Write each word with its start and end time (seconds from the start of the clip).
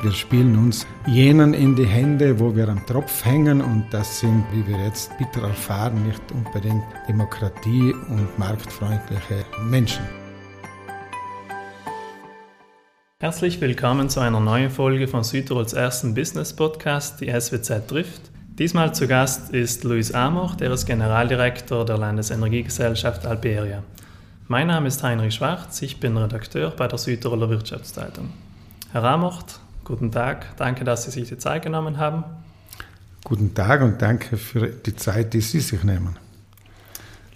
Wir 0.00 0.12
spielen 0.12 0.56
uns 0.56 0.86
jenen 1.08 1.54
in 1.54 1.74
die 1.74 1.84
Hände, 1.84 2.38
wo 2.38 2.54
wir 2.54 2.68
am 2.68 2.86
Tropf 2.86 3.24
hängen 3.24 3.60
und 3.60 3.86
das 3.90 4.20
sind, 4.20 4.44
wie 4.52 4.64
wir 4.64 4.78
jetzt 4.84 5.10
bitter 5.18 5.42
erfahren, 5.42 6.06
nicht 6.06 6.22
unbedingt 6.30 6.84
Demokratie 7.08 7.92
und 8.08 8.38
marktfreundliche 8.38 9.44
Menschen. 9.64 10.04
Herzlich 13.18 13.60
willkommen 13.60 14.08
zu 14.08 14.20
einer 14.20 14.38
neuen 14.38 14.70
Folge 14.70 15.08
von 15.08 15.24
Südtirols 15.24 15.72
ersten 15.72 16.14
Business 16.14 16.54
Podcast, 16.54 17.20
die 17.20 17.32
SWZ 17.32 17.88
trifft. 17.88 18.30
Diesmal 18.56 18.94
zu 18.94 19.08
Gast 19.08 19.50
ist 19.50 19.82
Luis 19.82 20.12
Amor, 20.12 20.54
der 20.60 20.70
ist 20.70 20.86
Generaldirektor 20.86 21.84
der 21.84 21.98
Landesenergiegesellschaft 21.98 23.26
Alberia. 23.26 23.82
Mein 24.46 24.68
Name 24.68 24.86
ist 24.86 25.02
Heinrich 25.02 25.34
Schwarz, 25.34 25.82
ich 25.82 25.98
bin 25.98 26.16
Redakteur 26.16 26.70
bei 26.70 26.86
der 26.86 26.98
Südtiroler 26.98 27.50
Wirtschaftszeitung. 27.50 28.28
Herr 28.92 29.02
Amort, 29.02 29.58
Guten 29.88 30.12
Tag, 30.12 30.54
danke, 30.58 30.84
dass 30.84 31.04
Sie 31.04 31.10
sich 31.10 31.30
die 31.30 31.38
Zeit 31.38 31.62
genommen 31.62 31.96
haben. 31.96 32.22
Guten 33.24 33.54
Tag 33.54 33.80
und 33.80 34.02
danke 34.02 34.36
für 34.36 34.66
die 34.66 34.94
Zeit, 34.94 35.32
die 35.32 35.40
Sie 35.40 35.60
sich 35.60 35.82
nehmen. 35.82 36.18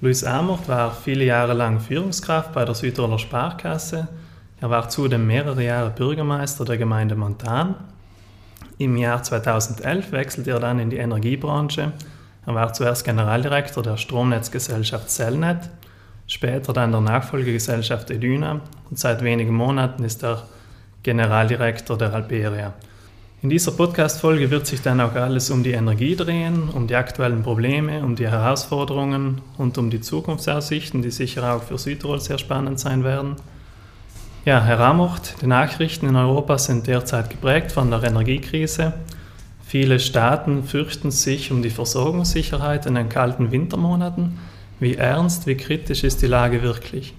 Luis 0.03 0.23
Amort 0.23 0.69
war 0.69 0.93
viele 0.93 1.25
Jahre 1.25 1.55
lang 1.55 1.81
Führungskraft 1.81 2.53
bei 2.53 2.67
der 2.67 2.75
Südtiroler 2.75 3.19
Sparkasse. 3.19 4.07
Er 4.61 4.69
war 4.69 4.91
zudem 4.91 5.27
mehrere 5.27 5.65
Jahre 5.65 5.89
Bürgermeister 5.93 6.67
der 6.67 6.77
Gemeinde 6.77 7.15
Montan. 7.15 7.75
Im 8.77 8.99
Jahr 8.99 9.23
2011 9.23 10.13
wechselte 10.13 10.51
er 10.51 10.61
dann 10.61 10.79
in 10.79 10.91
die 10.91 10.99
Energiebranche. 10.99 11.93
Er 12.45 12.55
war 12.55 12.75
zuerst 12.75 13.07
Generaldirektor 13.07 13.83
der 13.83 13.97
Stromnetzgesellschaft 13.97 15.09
Cellnet, 15.09 15.71
später 16.27 16.75
dann 16.75 16.93
der 16.93 17.01
Nachfolgegesellschaft 17.01 18.11
Edyna 18.11 18.61
und 18.91 18.99
seit 18.99 19.25
wenigen 19.25 19.55
Monaten 19.55 20.05
ist 20.05 20.23
er 20.23 20.43
Generaldirektor 21.03 21.99
der 21.99 22.15
Alberia. 22.15 22.75
In 23.43 23.51
dieser 23.51 23.73
Podcast-Folge 23.73 24.53
wird 24.53 24.69
sich 24.69 24.83
dann 24.83 25.01
auch 25.01 25.15
alles 25.15 25.51
um 25.51 25.65
die 25.65 25.73
Energie 25.73 26.15
drehen, 26.15 26.69
um 26.69 26.87
die 26.87 26.95
aktuellen 26.95 27.43
Probleme, 27.43 28.05
um 28.05 28.15
die 28.15 28.29
Herausforderungen 28.29 29.41
und 29.59 29.79
um 29.79 29.91
die 29.91 30.01
Zukunftsaussichten, 30.01 31.03
die 31.03 31.11
sicher 31.11 31.53
auch 31.53 31.65
für 31.65 31.77
Südtirol 31.77 32.21
sehr 32.21 32.39
spannend 32.39 32.79
sein 32.79 33.03
werden. 33.03 33.35
Ja, 34.45 34.63
Herr 34.63 34.79
Ramocht, 34.79 35.43
die 35.43 35.49
Nachrichten 35.49 36.09
in 36.09 36.15
Europa 36.15 36.57
sind 36.59 36.87
derzeit 36.87 37.31
geprägt 37.31 37.73
von 37.73 37.91
der 37.91 38.05
Energiekrise. 38.05 38.93
Viele 39.67 39.99
Staaten 39.99 40.63
fürchten 40.63 41.11
sich 41.11 41.51
um 41.51 41.63
die 41.63 41.71
Versorgungssicherheit 41.71 42.87
in 42.87 42.95
den 42.95 43.09
kalten 43.09 43.51
Wintermonaten. 43.51 44.39
Wie 44.79 44.95
ernst, 44.95 45.49
wie 45.49 45.57
kritisch 45.57 46.05
ist 46.05 46.23
die 46.23 46.27
Lage 46.29 46.63
wirklich? 46.63 47.15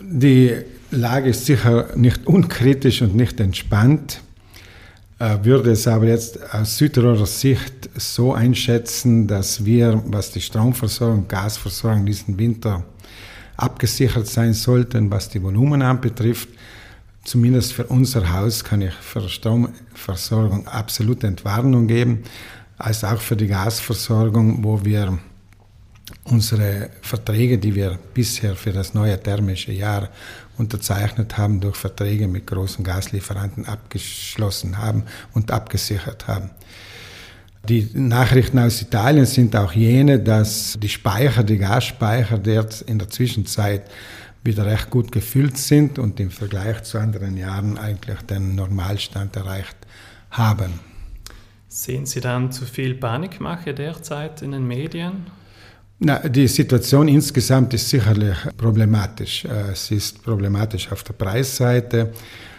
Die 0.00 0.64
Lage 0.90 1.30
ist 1.30 1.46
sicher 1.46 1.88
nicht 1.96 2.26
unkritisch 2.26 3.02
und 3.02 3.16
nicht 3.16 3.40
entspannt, 3.40 4.20
äh, 5.18 5.38
würde 5.42 5.72
es 5.72 5.88
aber 5.88 6.06
jetzt 6.06 6.38
aus 6.54 6.78
Südtiroler 6.78 7.26
Sicht 7.26 7.90
so 7.96 8.34
einschätzen, 8.34 9.26
dass 9.26 9.64
wir, 9.64 10.02
was 10.06 10.30
die 10.30 10.40
Stromversorgung, 10.40 11.26
Gasversorgung 11.26 12.06
diesen 12.06 12.38
Winter 12.38 12.84
abgesichert 13.56 14.26
sein 14.26 14.52
sollten, 14.52 15.10
was 15.10 15.28
die 15.28 15.42
Volumen 15.42 15.82
anbetrifft. 15.82 16.48
Zumindest 17.24 17.72
für 17.72 17.86
unser 17.86 18.32
Haus 18.32 18.62
kann 18.62 18.82
ich 18.82 18.94
für 18.94 19.28
Stromversorgung 19.28 20.68
absolute 20.68 21.26
Entwarnung 21.26 21.88
geben, 21.88 22.22
als 22.78 23.02
auch 23.02 23.20
für 23.20 23.36
die 23.36 23.48
Gasversorgung, 23.48 24.62
wo 24.62 24.84
wir 24.84 25.18
unsere 26.24 26.90
Verträge, 27.02 27.58
die 27.58 27.74
wir 27.74 27.98
bisher 28.14 28.54
für 28.54 28.72
das 28.72 28.94
neue 28.94 29.20
thermische 29.20 29.72
Jahr 29.72 30.08
unterzeichnet 30.58 31.36
haben, 31.38 31.60
durch 31.60 31.76
Verträge 31.76 32.28
mit 32.28 32.46
großen 32.46 32.84
Gaslieferanten 32.84 33.66
abgeschlossen 33.66 34.78
haben 34.78 35.04
und 35.34 35.50
abgesichert 35.50 36.26
haben. 36.26 36.50
Die 37.68 37.90
Nachrichten 37.94 38.60
aus 38.60 38.80
Italien 38.80 39.26
sind 39.26 39.56
auch 39.56 39.72
jene, 39.72 40.20
dass 40.20 40.76
die 40.80 40.88
Speicher, 40.88 41.42
die 41.42 41.58
Gasspeicher 41.58 42.40
jetzt 42.44 42.82
in 42.82 42.98
der 42.98 43.08
Zwischenzeit 43.08 43.90
wieder 44.44 44.64
recht 44.64 44.90
gut 44.90 45.10
gefüllt 45.10 45.58
sind 45.58 45.98
und 45.98 46.20
im 46.20 46.30
Vergleich 46.30 46.84
zu 46.84 46.98
anderen 46.98 47.36
Jahren 47.36 47.76
eigentlich 47.76 48.22
den 48.22 48.54
Normalstand 48.54 49.34
erreicht 49.34 49.76
haben. 50.30 50.78
Sehen 51.68 52.06
Sie 52.06 52.20
dann 52.20 52.52
zu 52.52 52.64
viel 52.64 52.94
Panikmache 52.94 53.74
derzeit 53.74 54.42
in 54.42 54.52
den 54.52 54.66
Medien? 54.66 55.26
Na, 55.98 56.18
die 56.28 56.46
Situation 56.46 57.08
insgesamt 57.08 57.72
ist 57.72 57.88
sicherlich 57.88 58.36
problematisch. 58.58 59.46
Äh, 59.46 59.72
es 59.72 59.90
ist 59.90 60.22
problematisch 60.22 60.92
auf 60.92 61.02
der 61.02 61.14
Preisseite, 61.14 62.12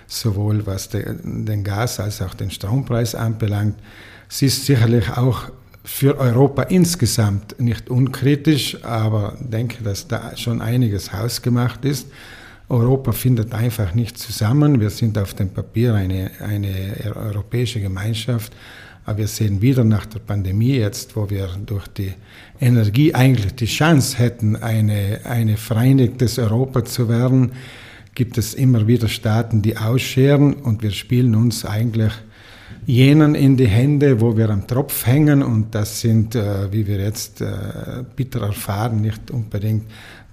sowohl 0.08 0.66
was 0.66 0.90
den 0.90 1.64
Gas- 1.64 2.00
als 2.00 2.22
auch 2.22 2.34
den 2.34 2.50
Strompreis 2.50 3.14
anbelangt. 3.14 3.76
Es 4.28 4.42
ist 4.42 4.66
sicherlich 4.66 5.10
auch 5.12 5.52
für 5.84 6.18
Europa 6.18 6.64
insgesamt 6.64 7.60
nicht 7.60 7.90
unkritisch, 7.90 8.84
aber 8.84 9.38
denke, 9.40 9.84
dass 9.84 10.08
da 10.08 10.36
schon 10.36 10.62
einiges 10.62 11.14
hausgemacht 11.14 11.86
ist. 11.86 12.08
Europa 12.70 13.12
findet 13.12 13.54
einfach 13.54 13.94
nicht 13.94 14.18
zusammen. 14.18 14.82
Wir 14.82 14.90
sind 14.90 15.18
auf 15.18 15.34
dem 15.34 15.50
Papier 15.50 15.94
eine, 15.94 16.32
eine 16.40 17.14
europäische 17.16 17.80
Gemeinschaft, 17.80 18.52
aber 19.08 19.20
wir 19.20 19.28
sehen 19.28 19.62
wieder 19.62 19.86
nach 19.86 20.06
der 20.06 20.20
Pandemie 20.20 20.76
jetzt, 20.76 21.16
wo 21.16 21.30
wir 21.30 21.48
durch 21.66 21.88
die 21.88 22.14
Energie 22.60 23.16
eigentlich 23.16 23.56
die 23.56 23.66
Chance 23.66 24.18
hätten, 24.18 24.58
eine, 24.58 25.22
eine 25.24 25.56
vereinigtes 25.56 26.38
Europa 26.38 26.84
zu 26.84 27.08
werden, 27.08 27.54
gibt 28.16 28.38
es 28.38 28.54
immer 28.54 28.86
wieder 28.86 29.08
Staaten, 29.08 29.62
die 29.62 29.78
ausscheren 29.78 30.56
und 30.56 30.84
wir 30.84 30.92
spielen 30.92 31.36
uns 31.36 31.64
eigentlich 31.64 32.12
jenen 32.86 33.34
in 33.34 33.56
die 33.56 33.68
Hände, 33.68 34.20
wo 34.20 34.36
wir 34.36 34.50
am 34.50 34.68
Tropf 34.68 35.06
hängen 35.06 35.42
und 35.42 35.74
das 35.74 36.02
sind, 36.02 36.36
äh, 36.36 36.70
wie 36.74 36.86
wir 36.86 36.98
jetzt 36.98 37.40
äh, 37.40 38.04
bitter 38.14 38.42
erfahren, 38.42 39.00
nicht 39.00 39.32
unbedingt 39.32 39.86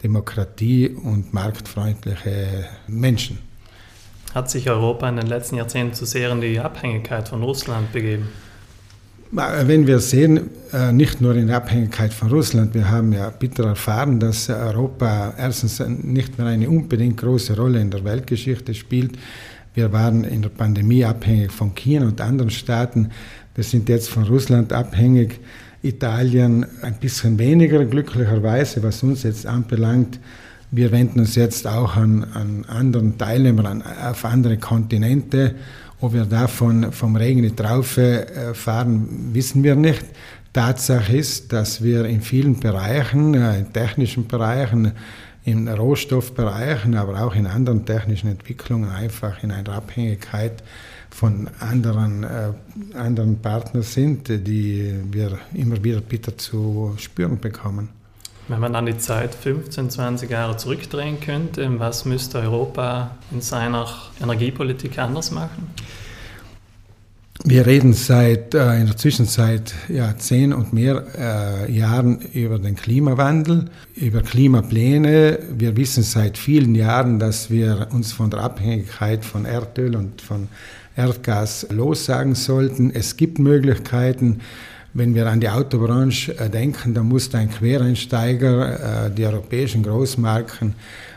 Demokratie 0.02 0.88
und 0.88 1.32
marktfreundliche 1.32 2.66
Menschen. 2.88 3.38
Hat 4.34 4.50
sich 4.50 4.68
Europa 4.68 5.08
in 5.08 5.16
den 5.16 5.28
letzten 5.28 5.58
Jahrzehnten 5.58 5.94
zu 5.94 6.06
sehr 6.06 6.32
in 6.32 6.40
die 6.40 6.58
Abhängigkeit 6.58 7.28
von 7.28 7.40
Russland 7.44 7.92
begeben? 7.92 8.30
Wenn 9.36 9.88
wir 9.88 9.98
sehen, 9.98 10.48
äh, 10.72 10.92
nicht 10.92 11.20
nur 11.20 11.34
in 11.34 11.50
Abhängigkeit 11.50 12.14
von 12.14 12.28
Russland, 12.28 12.72
wir 12.72 12.88
haben 12.88 13.12
ja 13.12 13.30
bitter 13.30 13.66
erfahren, 13.66 14.20
dass 14.20 14.48
Europa 14.48 15.34
erstens 15.36 15.80
nicht 15.80 16.38
mehr 16.38 16.46
eine 16.46 16.70
unbedingt 16.70 17.16
große 17.16 17.56
Rolle 17.56 17.80
in 17.80 17.90
der 17.90 18.04
Weltgeschichte 18.04 18.74
spielt. 18.74 19.18
Wir 19.74 19.92
waren 19.92 20.22
in 20.22 20.42
der 20.42 20.50
Pandemie 20.50 21.04
abhängig 21.04 21.50
von 21.50 21.74
China 21.74 22.06
und 22.06 22.20
anderen 22.20 22.50
Staaten. 22.50 23.10
Wir 23.56 23.64
sind 23.64 23.88
jetzt 23.88 24.08
von 24.08 24.22
Russland 24.22 24.72
abhängig. 24.72 25.40
Italien 25.82 26.64
ein 26.82 26.94
bisschen 27.00 27.36
weniger 27.36 27.84
glücklicherweise, 27.84 28.84
was 28.84 29.02
uns 29.02 29.24
jetzt 29.24 29.46
anbelangt. 29.46 30.20
Wir 30.70 30.92
wenden 30.92 31.18
uns 31.18 31.34
jetzt 31.34 31.66
auch 31.66 31.96
an, 31.96 32.24
an 32.34 32.64
anderen 32.68 33.18
Teilnehmer, 33.18 33.64
an, 33.64 33.82
auf 33.82 34.24
andere 34.24 34.58
Kontinente. 34.58 35.56
Ob 36.04 36.12
wir 36.12 36.26
davon 36.26 36.92
vom 36.92 37.16
Regen 37.16 37.40
die 37.40 37.56
Traufe 37.56 38.28
äh, 38.28 38.52
fahren, 38.52 39.30
wissen 39.32 39.62
wir 39.62 39.74
nicht. 39.74 40.04
Tatsache 40.52 41.16
ist, 41.16 41.50
dass 41.50 41.82
wir 41.82 42.04
in 42.04 42.20
vielen 42.20 42.60
Bereichen, 42.60 43.32
äh, 43.32 43.60
in 43.60 43.72
technischen 43.72 44.26
Bereichen, 44.26 44.92
in 45.44 45.66
Rohstoffbereichen, 45.66 46.94
aber 46.94 47.24
auch 47.24 47.34
in 47.34 47.46
anderen 47.46 47.86
technischen 47.86 48.28
Entwicklungen 48.28 48.90
einfach 48.90 49.42
in 49.42 49.50
einer 49.50 49.72
Abhängigkeit 49.72 50.62
von 51.08 51.48
anderen, 51.58 52.22
äh, 52.22 52.98
anderen 52.98 53.38
Partnern 53.38 53.82
sind, 53.82 54.28
die 54.28 54.94
wir 55.10 55.38
immer 55.54 55.82
wieder 55.82 56.02
bitter 56.02 56.36
zu 56.36 56.92
spüren 56.98 57.40
bekommen. 57.40 57.88
Wenn 58.46 58.60
man 58.60 58.74
dann 58.74 58.84
die 58.84 58.98
Zeit 58.98 59.34
15, 59.34 59.88
20 59.88 60.30
Jahre 60.30 60.56
zurückdrehen 60.58 61.18
könnte, 61.18 61.66
was 61.78 62.04
müsste 62.04 62.40
Europa 62.40 63.12
in 63.30 63.40
seiner 63.40 63.88
Energiepolitik 64.22 64.98
anders 64.98 65.30
machen? 65.30 65.70
Wir 67.42 67.66
reden 67.66 67.94
seit 67.94 68.54
äh, 68.54 68.78
in 68.80 68.86
der 68.86 68.96
Zwischenzeit 68.96 69.74
ja, 69.88 70.16
zehn 70.16 70.52
und 70.52 70.72
mehr 70.72 71.04
äh, 71.18 71.72
Jahren 71.72 72.20
über 72.32 72.58
den 72.58 72.76
Klimawandel, 72.76 73.70
über 73.96 74.22
Klimapläne. 74.22 75.40
Wir 75.50 75.76
wissen 75.76 76.02
seit 76.02 76.38
vielen 76.38 76.74
Jahren, 76.74 77.18
dass 77.18 77.50
wir 77.50 77.88
uns 77.92 78.12
von 78.12 78.30
der 78.30 78.40
Abhängigkeit 78.40 79.24
von 79.24 79.46
Erdöl 79.46 79.96
und 79.96 80.20
von 80.22 80.48
Erdgas 80.96 81.66
lossagen 81.70 82.34
sollten. 82.34 82.92
Es 82.94 83.16
gibt 83.16 83.38
Möglichkeiten, 83.38 84.40
wenn 84.94 85.14
wir 85.14 85.26
an 85.26 85.40
die 85.40 85.48
Autobranche 85.48 86.38
äh, 86.38 86.48
denken, 86.48 86.94
dann 86.94 87.08
muss 87.08 87.34
ein 87.34 87.50
Quereinsteiger 87.50 89.06
äh, 89.06 89.10
die 89.10 89.26
europäischen 89.26 89.82
Großmarken 89.82 90.74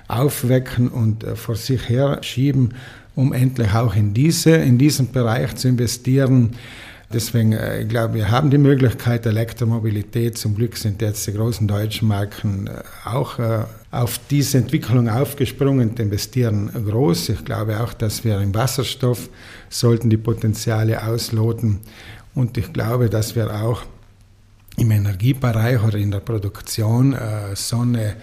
aufwecken 0.07 0.89
und 0.89 1.23
äh, 1.23 1.35
vor 1.35 1.55
sich 1.55 1.87
her 1.87 2.17
schieben, 2.21 2.73
um 3.15 3.33
endlich 3.33 3.73
auch 3.73 3.95
in, 3.95 4.13
diese, 4.13 4.51
in 4.51 4.79
diesen 4.79 5.11
Bereich 5.11 5.55
zu 5.55 5.67
investieren. 5.67 6.55
Deswegen, 7.13 7.53
ich 7.53 7.87
glaube, 7.87 8.15
wir 8.15 8.31
haben 8.31 8.49
die 8.49 8.57
Möglichkeit 8.57 9.25
Elektromobilität. 9.25 10.37
Zum 10.37 10.55
Glück 10.55 10.75
sind 10.75 11.01
jetzt 11.01 11.25
die 11.25 11.31
großen 11.31 11.65
deutschen 11.65 12.09
Marken 12.09 12.69
auch 13.05 13.39
auf 13.91 14.19
diese 14.29 14.57
Entwicklung 14.57 15.07
aufgesprungen 15.07 15.91
und 15.91 15.99
investieren 16.01 16.69
groß. 16.73 17.29
Ich 17.29 17.45
glaube 17.45 17.79
auch, 17.79 17.93
dass 17.93 18.25
wir 18.25 18.41
im 18.41 18.53
Wasserstoff 18.53 19.29
sollten 19.69 20.09
die 20.09 20.17
Potenziale 20.17 21.01
ausloten. 21.01 21.79
Und 22.37 22.55
ich 22.55 22.71
glaube, 22.71 23.09
dass 23.09 23.35
wir 23.35 23.51
auch 23.63 23.81
im 24.77 24.91
Energiebereich 24.91 25.83
oder 25.83 25.97
in 25.97 26.11
der 26.11 26.19
Produktion 26.19 27.17
Sonne, 27.55 28.15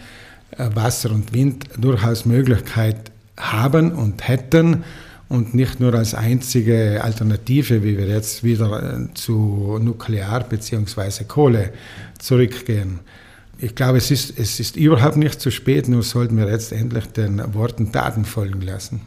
Wasser 0.56 1.10
und 1.10 1.32
Wind 1.32 1.64
durchaus 1.76 2.24
Möglichkeit 2.24 3.10
haben 3.36 3.90
und 3.90 4.28
hätten 4.28 4.84
und 5.28 5.52
nicht 5.52 5.80
nur 5.80 5.94
als 5.94 6.14
einzige 6.14 7.02
Alternative, 7.02 7.82
wie 7.82 7.98
wir 7.98 8.06
jetzt 8.06 8.44
wieder 8.44 9.00
äh, 9.00 9.14
zu 9.14 9.80
Nuklear 9.82 10.44
bzw. 10.44 11.24
Kohle 11.24 11.72
zurückgehen. 12.16 13.00
Ich 13.58 13.74
glaube, 13.74 13.98
es 13.98 14.12
ist, 14.12 14.38
es 14.38 14.60
ist 14.60 14.76
überhaupt 14.76 15.16
nicht 15.16 15.40
zu 15.40 15.50
spät, 15.50 15.88
nur 15.88 16.04
sollten 16.04 16.36
wir 16.36 16.48
jetzt 16.48 16.70
endlich 16.70 17.06
den 17.06 17.42
Worten 17.52 17.90
Taten 17.90 18.24
folgen 18.24 18.60
lassen. 18.60 19.00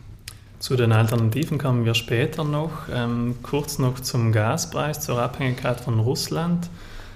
Zu 0.59 0.75
den 0.75 0.92
Alternativen 0.92 1.59
kommen 1.59 1.86
wir 1.86 1.94
später 1.94 2.44
noch. 2.44 2.89
Ähm, 2.92 3.36
kurz 3.44 3.77
noch 3.77 4.00
zum 4.00 4.31
Gaspreis, 4.31 5.01
zur 5.01 5.21
Abhängigkeit 5.21 5.80
von 5.80 6.00
Russland. 6.00 6.69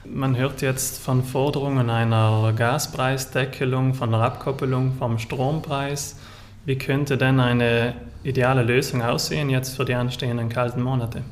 Man 0.05 0.37
hört 0.37 0.61
jetzt 0.61 0.99
von 0.99 1.23
Forderungen 1.23 1.89
einer 1.89 2.53
Gaspreisdeckelung, 2.55 3.95
von 3.95 4.11
der 4.11 4.19
Abkoppelung 4.21 4.93
vom 4.97 5.17
Strompreis. 5.17 6.17
Wie 6.65 6.77
könnte 6.77 7.17
denn 7.17 7.39
eine 7.39 7.95
ideale 8.23 8.61
Lösung 8.61 9.01
aussehen 9.01 9.49
jetzt 9.49 9.75
für 9.75 9.85
die 9.85 9.95
anstehenden 9.95 10.49
kalten 10.49 10.83
Monate? 10.83 11.23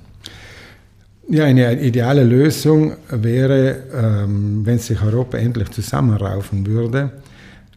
Ja, 1.28 1.46
eine 1.46 1.80
ideale 1.80 2.24
Lösung 2.24 2.94
wäre, 3.10 3.84
ähm, 3.94 4.66
wenn 4.66 4.80
sich 4.80 5.00
Europa 5.00 5.38
endlich 5.38 5.70
zusammenraufen 5.70 6.66
würde. 6.66 7.12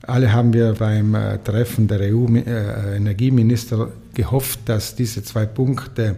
Alle 0.06 0.32
haben 0.32 0.54
wir 0.54 0.72
beim 0.72 1.14
äh, 1.14 1.36
Treffen 1.38 1.86
der 1.86 2.00
EU-Energieminister 2.00 3.88
äh, 3.88 4.01
gehofft, 4.14 4.60
dass 4.66 4.94
diese 4.94 5.22
zwei 5.22 5.46
Punkte 5.46 6.16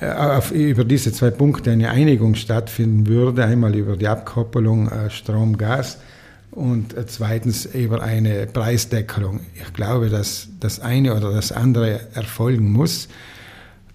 äh, 0.00 0.10
auf, 0.10 0.50
über 0.50 0.84
diese 0.84 1.12
zwei 1.12 1.30
Punkte 1.30 1.70
eine 1.70 1.90
Einigung 1.90 2.34
stattfinden 2.34 3.06
würde. 3.06 3.44
Einmal 3.44 3.74
über 3.74 3.96
die 3.96 4.08
Abkoppelung 4.08 4.90
Strom-Gas 5.08 5.98
und 6.56 6.94
zweitens 7.06 7.66
über 7.66 8.02
eine 8.02 8.46
Preisdeckelung. 8.46 9.40
Ich 9.54 9.72
glaube, 9.74 10.08
dass 10.08 10.48
das 10.58 10.80
eine 10.80 11.14
oder 11.14 11.32
das 11.32 11.52
andere 11.52 12.00
erfolgen 12.14 12.72
muss, 12.72 13.08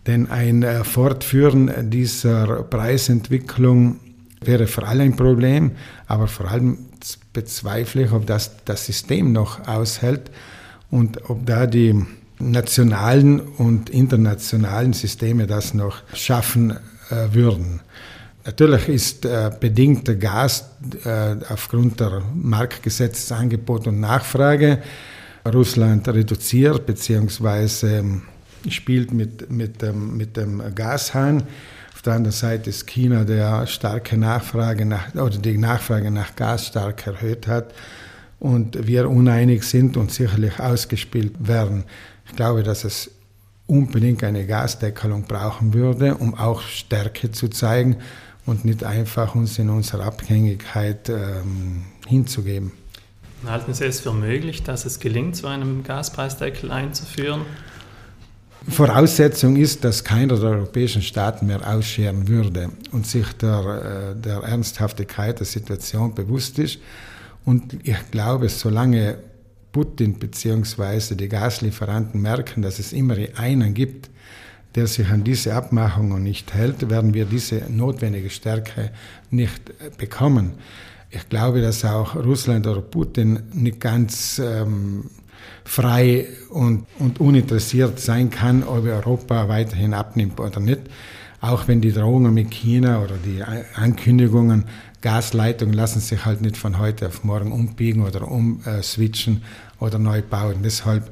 denn 0.08 0.30
ein 0.30 0.63
äh, 0.63 0.84
Fortführen 0.84 1.90
dieser 1.90 2.63
Preisentwicklung 2.63 4.00
wäre 4.42 4.68
vor 4.68 4.88
allem 4.88 5.12
ein 5.12 5.16
Problem, 5.16 5.72
aber 6.08 6.28
vor 6.28 6.50
allem 6.50 6.78
bezweifle 7.34 8.04
ich, 8.04 8.12
ob 8.12 8.25
das 8.25 8.52
das 8.66 8.86
System 8.86 9.31
noch 9.31 9.68
aushält 9.68 10.31
und 10.90 11.30
ob 11.30 11.46
da 11.46 11.68
die 11.68 12.06
nationalen 12.50 13.40
und 13.40 13.90
internationalen 13.90 14.94
Systeme 14.94 15.48
das 15.48 15.74
noch 15.74 15.98
schaffen 16.14 16.72
äh, 17.10 17.34
würden. 17.34 17.82
Natürlich 18.46 18.90
ist 18.90 19.26
äh, 19.26 19.52
bedingt 19.60 20.20
Gas 20.20 20.66
äh, 21.06 21.36
aufgrund 21.50 22.00
der 22.00 22.24
Marktgesetzesangebot 22.34 23.88
und 23.88 24.00
Nachfrage 24.00 24.80
Russland 25.46 26.08
reduziert 26.08 26.86
bzw. 26.86 27.98
Ähm, 27.98 28.24
spielt 28.70 29.14
mit, 29.14 29.52
mit, 29.52 29.82
dem, 29.82 30.18
mit 30.18 30.38
dem 30.38 30.62
Gashahn. 30.74 31.44
Auf 31.94 32.02
der 32.04 32.14
anderen 32.14 32.36
Seite 32.36 32.70
ist 32.70 32.88
China, 32.88 33.24
der 33.24 33.68
starke 33.68 34.18
Nachfrage 34.18 34.86
nach, 34.86 35.14
oder 35.14 35.38
die 35.38 35.58
Nachfrage 35.58 36.10
nach 36.10 36.36
Gas 36.36 36.68
stark 36.68 37.06
erhöht 37.06 37.48
hat 37.48 37.74
und 38.42 38.88
wir 38.88 39.08
uneinig 39.08 39.64
sind 39.64 39.96
und 39.98 40.12
sicherlich 40.12 40.60
ausgespielt 40.60 41.48
werden. 41.48 41.84
Ich 42.26 42.36
glaube, 42.36 42.64
dass 42.64 42.84
es 42.84 43.12
unbedingt 43.68 44.24
eine 44.24 44.48
Gasdeckelung 44.48 45.26
brauchen 45.26 45.76
würde, 45.76 46.16
um 46.16 46.34
auch 46.34 46.64
Stärke 46.64 47.32
zu 47.32 47.50
zeigen 47.50 47.98
und 48.48 48.66
nicht 48.66 48.84
einfach 48.84 49.36
uns 49.36 49.60
in 49.60 49.70
unserer 49.70 50.06
Abhängigkeit 50.06 51.08
ähm, 51.10 51.84
hinzugeben. 52.08 52.72
Halten 53.46 53.76
Sie 53.76 53.86
es 53.86 54.00
für 54.00 54.12
möglich, 54.12 54.64
dass 54.64 54.86
es 54.86 55.00
gelingt, 55.00 55.36
so 55.36 55.46
einen 55.46 55.84
Gaspreisdeckel 55.84 56.72
einzuführen? 56.72 57.42
Voraussetzung 58.68 59.56
ist, 59.56 59.84
dass 59.84 60.04
keiner 60.04 60.36
der 60.36 60.50
europäischen 60.50 61.04
Staaten 61.04 61.46
mehr 61.46 61.68
ausscheren 61.68 62.28
würde 62.28 62.72
und 62.92 63.06
sich 63.06 63.32
der, 63.34 64.16
äh, 64.18 64.20
der 64.20 64.38
Ernsthaftigkeit 64.38 65.40
der 65.40 65.46
Situation 65.46 66.16
bewusst 66.16 66.58
ist. 66.58 66.80
Und 67.46 67.78
ich 67.84 68.12
glaube, 68.12 68.50
solange 68.50 69.18
Putin 69.72 70.16
bzw. 70.16 71.16
die 71.16 71.30
Gaslieferanten 71.30 72.22
merken, 72.22 72.62
dass 72.62 72.80
es 72.80 72.94
immer 72.94 73.16
einen 73.36 73.74
gibt, 73.74 74.10
der 74.76 74.88
sich 74.88 75.08
an 75.08 75.24
diese 75.24 75.54
Abmachungen 75.54 76.24
nicht 76.24 76.54
hält, 76.54 76.90
werden 76.90 77.14
wir 77.14 77.26
diese 77.26 77.64
notwendige 77.70 78.30
Stärke 78.30 78.92
nicht 79.30 79.70
äh, 79.70 79.90
bekommen. 79.98 80.54
Ich 81.10 81.28
glaube, 81.28 81.62
dass 81.62 81.84
auch 81.84 82.16
Russland 82.16 82.68
oder 82.68 82.82
Putin 82.82 83.44
nicht 83.54 83.82
ganz 83.82 84.40
ähm, 84.40 85.10
frei 85.66 86.28
und, 86.50 86.86
und 87.00 87.20
uninteressiert 87.20 88.00
sein 88.00 88.30
kann, 88.30 88.64
ob 88.64 88.86
Europa 88.86 89.50
weiterhin 89.50 89.94
abnimmt 89.94 90.40
oder 90.40 90.62
nicht. 90.62 90.82
Auch 91.42 91.68
wenn 91.68 91.82
die 91.82 91.92
Drohungen 91.92 92.34
mit 92.34 92.52
China 92.52 93.02
oder 93.02 93.16
die 93.18 93.44
Ankündigungen, 93.76 94.66
Gasleitungen 95.02 95.74
lassen 95.74 96.00
sich 96.00 96.24
halt 96.24 96.42
nicht 96.42 96.56
von 96.56 96.78
heute 96.78 97.08
auf 97.08 97.24
morgen 97.24 97.52
umbiegen 97.52 98.04
oder 98.04 98.28
umswitchen 98.30 99.42
oder 99.80 99.98
neu 99.98 100.22
bauen. 100.22 100.58
Deshalb 100.64 101.12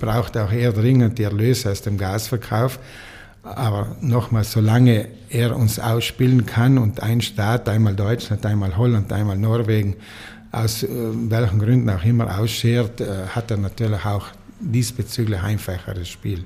braucht 0.00 0.36
auch 0.36 0.50
eher 0.50 0.72
dringend 0.72 1.18
die 1.18 1.22
Erlöse 1.22 1.70
aus 1.70 1.82
dem 1.82 1.96
Gasverkauf. 1.96 2.80
Aber 3.44 3.96
nochmal, 4.00 4.42
solange 4.42 5.06
er 5.30 5.54
uns 5.54 5.78
ausspielen 5.78 6.46
kann 6.46 6.78
und 6.78 7.00
ein 7.00 7.20
Staat, 7.20 7.68
einmal 7.68 7.94
Deutschland, 7.94 8.44
einmal 8.44 8.76
Holland, 8.76 9.12
einmal 9.12 9.38
Norwegen, 9.38 9.94
aus 10.50 10.82
äh, 10.82 10.88
welchen 10.90 11.60
Gründen 11.60 11.90
auch 11.90 12.02
immer 12.02 12.38
ausschert, 12.40 13.00
äh, 13.00 13.28
hat 13.28 13.52
er 13.52 13.58
natürlich 13.58 14.04
auch 14.04 14.26
diesbezüglich 14.58 15.40
einfacheres 15.40 16.08
Spiel. 16.08 16.44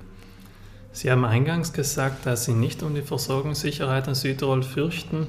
Sie 0.92 1.10
haben 1.10 1.24
eingangs 1.24 1.72
gesagt, 1.72 2.26
dass 2.26 2.44
Sie 2.46 2.52
nicht 2.52 2.82
um 2.82 2.94
die 2.94 3.02
Versorgungssicherheit 3.02 4.08
in 4.08 4.14
Südtirol 4.14 4.62
fürchten. 4.62 5.28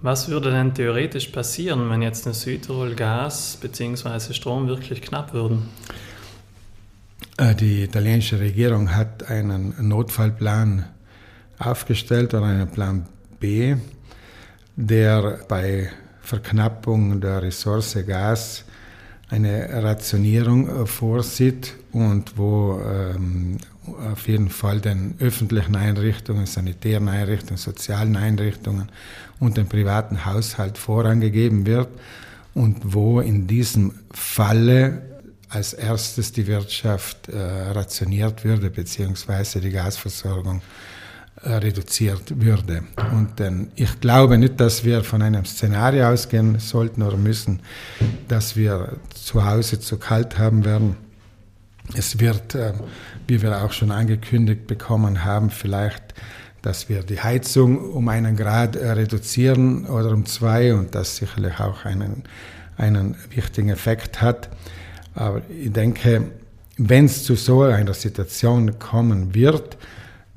Was 0.00 0.28
würde 0.28 0.50
denn 0.50 0.74
theoretisch 0.74 1.28
passieren, 1.28 1.90
wenn 1.90 2.02
jetzt 2.02 2.26
in 2.26 2.32
Südtirol 2.32 2.94
Gas 2.94 3.58
bzw. 3.60 4.32
Strom 4.32 4.66
wirklich 4.66 5.02
knapp 5.02 5.32
würden? 5.32 5.68
Äh, 7.36 7.54
die 7.54 7.84
italienische 7.84 8.40
Regierung 8.40 8.94
hat 8.94 9.28
einen 9.28 9.74
Notfallplan 9.88 10.86
aufgestellt 11.58 12.32
oder 12.34 12.44
einen 12.44 12.68
Plan 12.68 13.06
B, 13.40 13.76
der 14.76 15.40
bei 15.48 15.90
Verknappung 16.22 17.20
der 17.20 17.42
Ressource 17.42 17.98
Gas 18.06 18.64
eine 19.30 19.82
Rationierung 19.82 20.86
vorsieht 20.86 21.74
und 21.94 22.36
wo 22.36 22.80
ähm, 22.84 23.58
auf 24.12 24.26
jeden 24.28 24.50
Fall 24.50 24.80
den 24.80 25.14
öffentlichen 25.20 25.76
Einrichtungen, 25.76 26.46
sanitären 26.46 27.08
Einrichtungen, 27.08 27.56
sozialen 27.56 28.16
Einrichtungen 28.16 28.88
und 29.38 29.56
dem 29.56 29.68
privaten 29.68 30.24
Haushalt 30.26 30.76
vorangegeben 30.76 31.66
wird 31.66 31.88
und 32.52 32.94
wo 32.94 33.20
in 33.20 33.46
diesem 33.46 33.92
Falle 34.12 35.02
als 35.48 35.72
erstes 35.72 36.32
die 36.32 36.46
Wirtschaft 36.48 37.28
äh, 37.28 37.38
rationiert 37.38 38.44
würde, 38.44 38.70
beziehungsweise 38.70 39.60
die 39.60 39.70
Gasversorgung 39.70 40.62
äh, 41.42 41.52
reduziert 41.52 42.40
würde. 42.40 42.82
Und 43.12 43.38
denn 43.38 43.70
ich 43.76 44.00
glaube 44.00 44.36
nicht, 44.36 44.58
dass 44.58 44.82
wir 44.82 45.04
von 45.04 45.22
einem 45.22 45.44
Szenario 45.44 46.08
ausgehen 46.08 46.58
sollten 46.58 47.02
oder 47.02 47.16
müssen, 47.16 47.60
dass 48.26 48.56
wir 48.56 48.96
zu 49.14 49.44
Hause 49.44 49.78
zu 49.78 49.96
kalt 49.98 50.38
haben 50.38 50.64
werden. 50.64 51.03
Es 51.96 52.18
wird, 52.18 52.54
äh, 52.54 52.72
wie 53.26 53.42
wir 53.42 53.62
auch 53.62 53.72
schon 53.72 53.90
angekündigt 53.90 54.66
bekommen 54.66 55.24
haben, 55.24 55.50
vielleicht 55.50 56.14
dass 56.64 56.88
wir 56.88 57.02
die 57.02 57.20
Heizung 57.20 57.92
um 57.92 58.08
einen 58.08 58.36
Grad 58.36 58.74
äh, 58.74 58.90
reduzieren 58.92 59.84
oder 59.84 60.12
um 60.12 60.24
zwei 60.24 60.74
und 60.74 60.94
das 60.94 61.16
sicherlich 61.16 61.60
auch 61.60 61.84
einen, 61.84 62.22
einen 62.78 63.16
wichtigen 63.34 63.68
Effekt 63.68 64.22
hat. 64.22 64.48
Aber 65.14 65.42
ich 65.50 65.70
denke, 65.70 66.30
wenn 66.78 67.04
es 67.04 67.22
zu 67.22 67.34
so 67.36 67.62
einer 67.62 67.92
Situation 67.92 68.78
kommen 68.78 69.34
wird, 69.34 69.76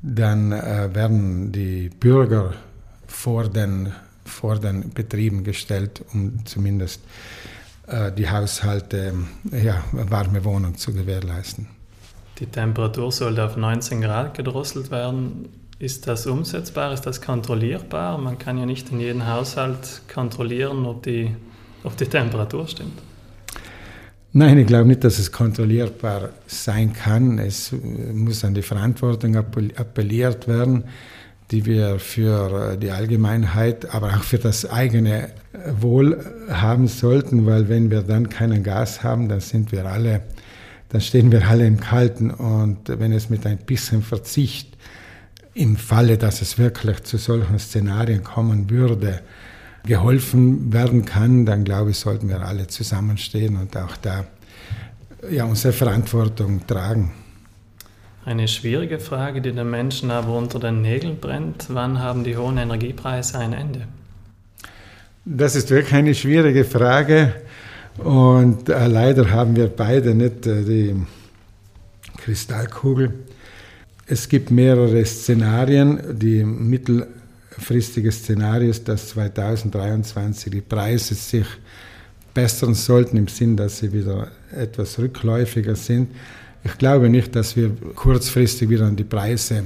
dann 0.02 0.52
äh, 0.52 0.94
werden 0.94 1.50
die 1.50 1.88
Bürger 1.88 2.52
vor 3.06 3.48
den, 3.48 3.94
vor 4.26 4.58
den 4.58 4.90
Betrieben 4.90 5.44
gestellt, 5.44 6.04
um 6.12 6.44
zumindest 6.44 7.00
äh, 7.00 7.57
die 8.16 8.28
Haushalte 8.28 9.14
ja, 9.50 9.82
warme 9.92 10.44
Wohnung 10.44 10.76
zu 10.76 10.92
gewährleisten. 10.92 11.68
Die 12.38 12.46
Temperatur 12.46 13.10
sollte 13.10 13.44
auf 13.44 13.56
19 13.56 14.00
Grad 14.00 14.34
gedrosselt 14.34 14.90
werden. 14.90 15.48
Ist 15.78 16.06
das 16.06 16.26
umsetzbar? 16.26 16.92
Ist 16.92 17.02
das 17.02 17.20
kontrollierbar? 17.20 18.18
Man 18.18 18.38
kann 18.38 18.58
ja 18.58 18.66
nicht 18.66 18.90
in 18.90 19.00
jedem 19.00 19.26
Haushalt 19.26 20.02
kontrollieren, 20.12 20.86
ob 20.86 21.02
die, 21.02 21.34
ob 21.84 21.96
die 21.96 22.06
Temperatur 22.06 22.66
stimmt. 22.66 23.00
Nein, 24.32 24.58
ich 24.58 24.66
glaube 24.66 24.88
nicht, 24.88 25.02
dass 25.04 25.18
es 25.18 25.32
kontrollierbar 25.32 26.30
sein 26.46 26.92
kann. 26.92 27.38
Es 27.38 27.72
muss 27.72 28.44
an 28.44 28.54
die 28.54 28.62
Verantwortung 28.62 29.36
appelliert 29.36 30.46
werden, 30.46 30.84
die 31.50 31.64
wir 31.64 31.98
für 31.98 32.76
die 32.76 32.90
Allgemeinheit, 32.90 33.94
aber 33.94 34.08
auch 34.08 34.22
für 34.22 34.38
das 34.38 34.68
eigene 34.68 35.30
Wohl 35.80 36.24
haben 36.50 36.88
sollten, 36.88 37.46
weil 37.46 37.68
wenn 37.68 37.90
wir 37.90 38.02
dann 38.02 38.28
keinen 38.28 38.62
Gas 38.62 39.02
haben, 39.02 39.28
dann 39.28 39.40
sind 39.40 39.72
wir 39.72 39.86
alle, 39.86 40.22
dann 40.90 41.00
stehen 41.00 41.32
wir 41.32 41.48
alle 41.48 41.66
im 41.66 41.80
Kalten 41.80 42.30
und 42.30 42.88
wenn 42.88 43.12
es 43.12 43.30
mit 43.30 43.46
ein 43.46 43.58
bisschen 43.58 44.02
Verzicht 44.02 44.76
im 45.54 45.76
Falle, 45.76 46.18
dass 46.18 46.42
es 46.42 46.58
wirklich 46.58 47.02
zu 47.04 47.16
solchen 47.16 47.58
Szenarien 47.58 48.22
kommen 48.22 48.70
würde, 48.70 49.20
geholfen 49.84 50.72
werden 50.72 51.04
kann, 51.04 51.46
dann 51.46 51.64
glaube 51.64 51.90
ich, 51.90 51.98
sollten 51.98 52.28
wir 52.28 52.42
alle 52.42 52.66
zusammenstehen 52.66 53.56
und 53.56 53.76
auch 53.76 53.96
da 53.96 54.26
ja, 55.30 55.44
unsere 55.44 55.72
Verantwortung 55.72 56.66
tragen. 56.66 57.10
Eine 58.28 58.46
schwierige 58.46 58.98
Frage, 58.98 59.40
die 59.40 59.52
den 59.52 59.70
Menschen 59.70 60.10
aber 60.10 60.36
unter 60.36 60.60
den 60.60 60.82
Nägeln 60.82 61.16
brennt. 61.16 61.68
Wann 61.70 61.98
haben 61.98 62.24
die 62.24 62.36
hohen 62.36 62.58
Energiepreise 62.58 63.38
ein 63.38 63.54
Ende? 63.54 63.88
Das 65.24 65.56
ist 65.56 65.70
wirklich 65.70 65.94
eine 65.94 66.14
schwierige 66.14 66.66
Frage 66.66 67.32
und 67.96 68.68
äh, 68.68 68.86
leider 68.86 69.30
haben 69.30 69.56
wir 69.56 69.68
beide 69.68 70.14
nicht 70.14 70.46
äh, 70.46 70.62
die 70.62 70.94
Kristallkugel. 72.18 73.14
Es 74.06 74.28
gibt 74.28 74.50
mehrere 74.50 75.02
Szenarien. 75.06 76.18
Die 76.18 76.44
mittelfristige 76.44 78.12
Szenario 78.12 78.68
ist, 78.68 78.88
dass 78.88 79.08
2023 79.08 80.52
die 80.52 80.60
Preise 80.60 81.14
sich 81.14 81.46
bessern 82.34 82.74
sollten, 82.74 83.16
im 83.16 83.28
Sinn, 83.28 83.56
dass 83.56 83.78
sie 83.78 83.90
wieder 83.90 84.28
etwas 84.54 84.98
rückläufiger 84.98 85.76
sind. 85.76 86.10
Ich 86.64 86.76
glaube 86.78 87.08
nicht, 87.08 87.34
dass 87.36 87.56
wir 87.56 87.70
kurzfristig 87.94 88.68
wieder 88.68 88.86
an 88.86 88.96
die 88.96 89.04
Preise 89.04 89.64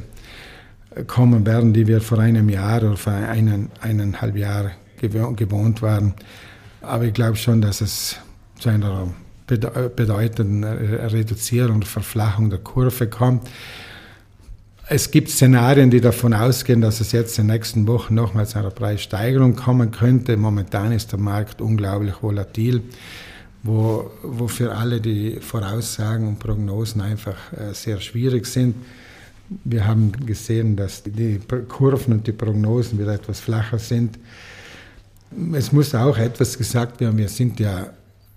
kommen 1.06 1.46
werden, 1.46 1.72
die 1.72 1.86
wir 1.86 2.00
vor 2.00 2.18
einem 2.18 2.48
Jahr 2.48 2.82
oder 2.82 2.96
vor 2.96 3.12
einen, 3.12 3.70
eineinhalb 3.80 4.36
Jahren 4.36 4.72
gewohnt 5.00 5.82
waren. 5.82 6.14
Aber 6.82 7.04
ich 7.04 7.14
glaube 7.14 7.36
schon, 7.36 7.60
dass 7.60 7.80
es 7.80 8.16
zu 8.58 8.68
einer 8.68 9.08
bedeutenden 9.46 10.64
Reduzierung 10.64 11.82
Verflachung 11.82 12.50
der 12.50 12.60
Kurve 12.60 13.08
kommt. 13.08 13.48
Es 14.88 15.10
gibt 15.10 15.30
Szenarien, 15.30 15.90
die 15.90 16.00
davon 16.00 16.34
ausgehen, 16.34 16.80
dass 16.80 17.00
es 17.00 17.12
jetzt 17.12 17.38
in 17.38 17.46
den 17.46 17.54
nächsten 17.54 17.86
Wochen 17.86 18.14
nochmals 18.14 18.50
zu 18.50 18.58
einer 18.58 18.70
Preissteigerung 18.70 19.56
kommen 19.56 19.90
könnte. 19.90 20.36
Momentan 20.36 20.92
ist 20.92 21.12
der 21.12 21.18
Markt 21.18 21.60
unglaublich 21.60 22.22
volatil, 22.22 22.82
wo, 23.62 24.10
wo 24.22 24.48
für 24.48 24.74
alle 24.74 25.00
die 25.00 25.38
Voraussagen 25.40 26.26
und 26.26 26.38
Prognosen 26.38 27.00
einfach 27.00 27.52
äh, 27.52 27.72
sehr 27.72 28.00
schwierig 28.00 28.46
sind. 28.46 28.74
Wir 29.64 29.86
haben 29.86 30.12
gesehen, 30.26 30.76
dass 30.76 31.02
die 31.02 31.38
Kurven 31.68 32.14
und 32.14 32.26
die 32.26 32.32
Prognosen 32.32 32.98
wieder 32.98 33.14
etwas 33.14 33.40
flacher 33.40 33.78
sind. 33.78 34.18
Es 35.52 35.72
muss 35.72 35.94
auch 35.94 36.18
etwas 36.18 36.58
gesagt 36.58 37.00
werden, 37.00 37.18
wir 37.18 37.28
sind 37.28 37.60
ja, 37.60 37.90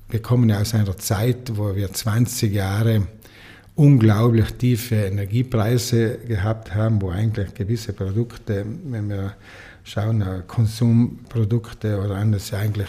wir 0.10 0.22
kommen 0.22 0.50
ja 0.50 0.60
aus 0.60 0.74
einer 0.74 0.98
Zeit, 0.98 1.56
wo 1.56 1.76
wir 1.76 1.92
20 1.92 2.54
Jahre 2.54 3.08
unglaublich 3.76 4.54
tiefe 4.54 4.96
Energiepreise 4.96 6.20
gehabt 6.20 6.74
haben, 6.74 7.02
wo 7.02 7.10
eigentlich 7.10 7.54
gewisse 7.54 7.94
Produkte, 7.94 8.66
wenn 8.86 9.10
wir 9.10 9.34
schauen, 9.84 10.22
äh, 10.22 10.42
Konsumprodukte 10.48 12.00
oder 12.00 12.16
anders, 12.16 12.54
eigentlich 12.54 12.88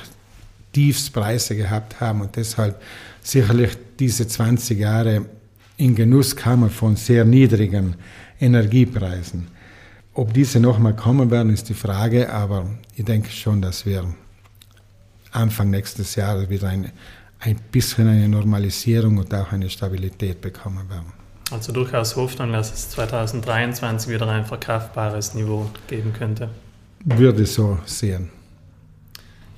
Tiefspreise 0.76 1.56
gehabt 1.56 2.00
haben 2.00 2.20
und 2.20 2.36
deshalb 2.36 2.82
sicherlich 3.22 3.78
diese 3.98 4.28
20 4.28 4.78
Jahre 4.78 5.24
in 5.78 5.94
Genuss 5.94 6.36
kamen 6.36 6.68
von 6.68 6.96
sehr 6.96 7.24
niedrigen 7.24 7.96
Energiepreisen. 8.38 9.48
Ob 10.12 10.34
diese 10.34 10.60
nochmal 10.60 10.94
kommen 10.94 11.30
werden, 11.30 11.50
ist 11.50 11.70
die 11.70 11.74
Frage, 11.74 12.30
aber 12.30 12.66
ich 12.94 13.06
denke 13.06 13.30
schon, 13.30 13.62
dass 13.62 13.86
wir 13.86 14.04
Anfang 15.32 15.70
nächstes 15.70 16.14
Jahres 16.14 16.50
wieder 16.50 16.68
eine 16.68 16.92
ein 17.38 17.56
bisschen 17.70 18.08
eine 18.08 18.28
Normalisierung 18.28 19.18
und 19.18 19.32
auch 19.34 19.52
eine 19.52 19.68
Stabilität 19.70 20.40
bekommen 20.40 20.88
werden. 20.88 21.12
Also 21.50 21.72
durchaus 21.72 22.16
Hoffnung, 22.16 22.52
dass 22.52 22.72
es 22.72 22.90
2023 22.90 24.12
wieder 24.12 24.26
ein 24.28 24.44
verkraftbares 24.44 25.34
Niveau 25.34 25.70
geben 25.86 26.12
könnte. 26.12 26.48
Würde 27.04 27.46
so 27.46 27.78
sehen. 27.84 28.30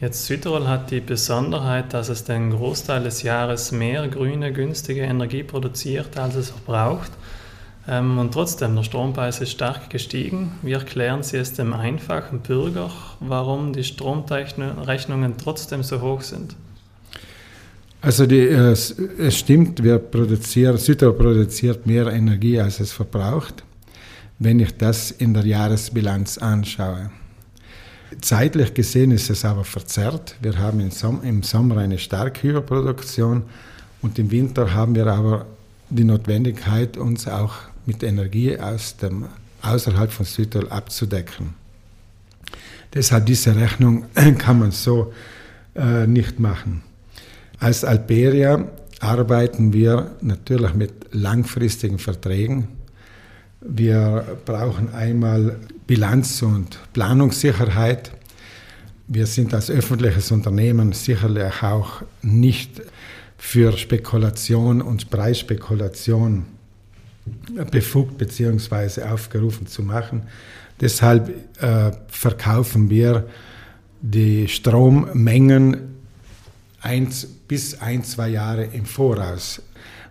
Jetzt 0.00 0.26
Südtirol 0.26 0.68
hat 0.68 0.92
die 0.92 1.00
Besonderheit, 1.00 1.92
dass 1.92 2.08
es 2.08 2.22
den 2.22 2.50
Großteil 2.50 3.02
des 3.02 3.24
Jahres 3.24 3.72
mehr 3.72 4.06
grüne, 4.06 4.52
günstige 4.52 5.00
Energie 5.00 5.42
produziert, 5.42 6.16
als 6.16 6.36
es 6.36 6.50
verbraucht. 6.50 7.10
Ähm, 7.88 8.16
und 8.16 8.32
trotzdem, 8.32 8.76
der 8.76 8.84
Strompreis 8.84 9.40
ist 9.40 9.50
stark 9.50 9.90
gestiegen. 9.90 10.52
Wie 10.62 10.72
erklären 10.72 11.24
Sie 11.24 11.36
es 11.36 11.54
dem 11.54 11.72
einfachen 11.72 12.40
Bürger, 12.40 12.90
warum 13.18 13.72
die 13.72 13.82
Stromrechnungen 13.82 15.34
trotzdem 15.36 15.82
so 15.82 16.00
hoch 16.00 16.20
sind? 16.20 16.54
Also 18.00 18.26
die, 18.26 18.46
äh, 18.46 18.70
es 18.70 18.94
stimmt, 19.30 19.82
wir 19.82 19.98
produzieren, 19.98 20.76
Südtirol 20.76 21.14
produziert 21.14 21.86
mehr 21.86 22.06
Energie, 22.12 22.60
als 22.60 22.78
es 22.78 22.92
verbraucht, 22.92 23.64
wenn 24.38 24.60
ich 24.60 24.76
das 24.76 25.10
in 25.10 25.34
der 25.34 25.44
Jahresbilanz 25.44 26.38
anschaue. 26.38 27.10
Zeitlich 28.20 28.72
gesehen 28.72 29.10
ist 29.10 29.28
es 29.28 29.44
aber 29.44 29.64
verzerrt. 29.64 30.34
Wir 30.40 30.58
haben 30.58 30.80
im 30.80 31.42
Sommer 31.42 31.76
eine 31.76 31.98
starke 31.98 32.48
Überproduktion 32.48 33.42
und 34.00 34.18
im 34.18 34.30
Winter 34.30 34.72
haben 34.72 34.94
wir 34.94 35.06
aber 35.06 35.46
die 35.90 36.04
Notwendigkeit, 36.04 36.96
uns 36.96 37.28
auch 37.28 37.54
mit 37.84 38.02
Energie 38.02 38.58
aus 38.58 38.96
dem, 38.96 39.26
außerhalb 39.62 40.10
von 40.10 40.24
Südtirol 40.24 40.68
abzudecken. 40.70 41.54
Deshalb 42.94 43.26
diese 43.26 43.54
Rechnung 43.54 44.04
kann 44.38 44.58
man 44.58 44.70
so 44.70 45.12
äh, 45.74 46.06
nicht 46.06 46.40
machen. 46.40 46.82
Als 47.60 47.84
Alperia 47.84 48.68
arbeiten 49.00 49.72
wir 49.72 50.12
natürlich 50.20 50.74
mit 50.74 50.92
langfristigen 51.12 51.98
Verträgen. 51.98 52.68
Wir 53.60 54.38
brauchen 54.44 54.94
einmal 54.94 55.56
Bilanz- 55.86 56.42
und 56.42 56.78
Planungssicherheit. 56.92 58.12
Wir 59.08 59.26
sind 59.26 59.52
als 59.52 59.70
öffentliches 59.70 60.30
Unternehmen 60.30 60.92
sicherlich 60.92 61.62
auch 61.62 62.02
nicht 62.22 62.82
für 63.36 63.76
Spekulation 63.76 64.80
und 64.80 65.10
Preisspekulation 65.10 66.46
befugt 67.70 68.18
bzw. 68.18 69.02
aufgerufen 69.02 69.66
zu 69.66 69.82
machen. 69.82 70.22
Deshalb 70.80 71.30
äh, 71.60 71.90
verkaufen 72.08 72.90
wir 72.90 73.28
die 74.00 74.46
Strommengen 74.46 75.96
eins 76.80 77.26
bis 77.26 77.80
ein, 77.80 78.04
zwei 78.04 78.28
Jahre 78.28 78.64
im 78.64 78.86
Voraus. 78.86 79.60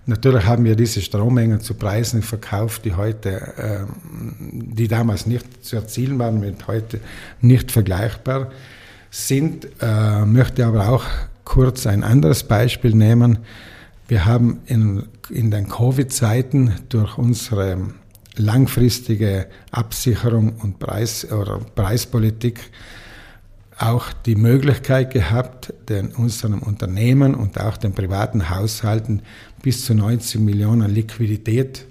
Natürlich 0.09 0.45
haben 0.45 0.63
wir 0.63 0.77
diese 0.77 1.01
Strommengen 1.01 1.59
zu 1.59 1.73
Preisen 1.73 2.21
verkauft, 2.21 2.85
die 2.85 2.95
heute, 2.95 3.29
äh, 3.57 3.85
die 4.39 4.87
damals 4.87 5.25
nicht 5.25 5.65
zu 5.65 5.75
erzielen 5.75 6.17
waren, 6.17 6.39
mit 6.39 6.65
heute 6.67 7.01
nicht 7.41 7.73
vergleichbar 7.73 8.51
sind. 9.11 9.67
Äh, 9.81 10.25
möchte 10.25 10.65
aber 10.65 10.87
auch 10.87 11.03
kurz 11.43 11.85
ein 11.85 12.05
anderes 12.05 12.43
Beispiel 12.43 12.95
nehmen. 12.95 13.39
Wir 14.07 14.23
haben 14.25 14.61
in, 14.65 15.03
in 15.29 15.51
den 15.51 15.67
Covid-Zeiten 15.67 16.75
durch 16.87 17.17
unsere 17.17 17.77
langfristige 18.37 19.47
Absicherung 19.71 20.55
und 20.55 20.79
Preis, 20.79 21.29
oder 21.29 21.59
Preispolitik 21.75 22.71
auch 23.79 24.11
die 24.25 24.35
Möglichkeit 24.35 25.13
gehabt, 25.13 25.73
den 25.87 26.09
unseren 26.09 26.59
Unternehmen 26.59 27.35
und 27.35 27.59
auch 27.59 27.77
den 27.77 27.93
privaten 27.93 28.49
Haushalten 28.49 29.21
bis 29.61 29.85
zu 29.85 29.93
90 29.93 30.41
Millionen 30.41 30.89
Liquidität 30.89 31.85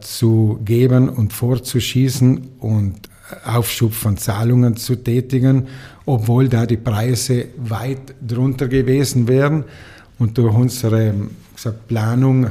zu 0.00 0.60
geben 0.64 1.08
und 1.08 1.32
vorzuschießen 1.32 2.48
und 2.60 3.08
Aufschub 3.44 3.92
von 3.92 4.16
Zahlungen 4.16 4.76
zu 4.76 4.96
tätigen, 4.96 5.66
obwohl 6.06 6.48
da 6.48 6.64
die 6.64 6.78
Preise 6.78 7.46
weit 7.58 8.14
drunter 8.26 8.68
gewesen 8.68 9.28
wären 9.28 9.64
und 10.18 10.38
durch 10.38 10.54
unsere 10.54 11.14
gesagt, 11.54 11.88
Planung 11.88 12.48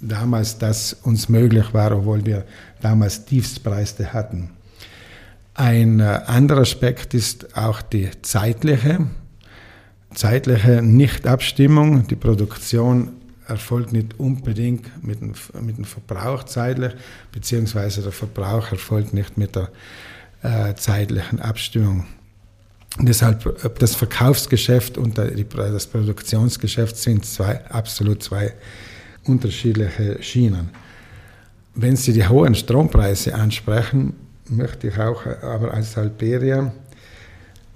damals 0.00 0.56
das 0.58 0.94
uns 1.02 1.28
möglich 1.28 1.72
war, 1.74 1.92
obwohl 1.92 2.24
wir 2.24 2.44
damals 2.80 3.24
Tiefstpreise 3.24 4.12
hatten. 4.12 4.55
Ein 5.56 6.00
äh, 6.00 6.20
anderer 6.26 6.60
Aspekt 6.60 7.14
ist 7.14 7.56
auch 7.56 7.80
die 7.80 8.10
zeitliche, 8.20 9.06
zeitliche 10.14 10.82
Nichtabstimmung. 10.82 12.06
Die 12.08 12.14
Produktion 12.14 13.12
erfolgt 13.48 13.90
nicht 13.90 14.20
unbedingt 14.20 15.02
mit 15.02 15.22
dem, 15.22 15.32
mit 15.62 15.78
dem 15.78 15.86
Verbrauch 15.86 16.42
zeitlich, 16.44 16.92
beziehungsweise 17.32 18.02
der 18.02 18.12
Verbrauch 18.12 18.70
erfolgt 18.70 19.14
nicht 19.14 19.38
mit 19.38 19.56
der 19.56 19.70
äh, 20.42 20.74
zeitlichen 20.74 21.40
Abstimmung. 21.40 22.04
Deshalb 22.98 23.78
das 23.78 23.94
Verkaufsgeschäft 23.94 24.98
und 24.98 25.16
das 25.16 25.86
Produktionsgeschäft 25.86 26.98
sind 26.98 27.24
zwei, 27.24 27.64
absolut 27.70 28.22
zwei 28.22 28.52
unterschiedliche 29.24 30.22
Schienen. 30.22 30.68
Wenn 31.74 31.96
Sie 31.96 32.12
die 32.12 32.26
hohen 32.26 32.54
Strompreise 32.54 33.34
ansprechen, 33.34 34.14
möchte 34.48 34.88
ich 34.88 34.98
auch 34.98 35.26
aber 35.26 35.74
als 35.74 35.96
Alperia 35.96 36.72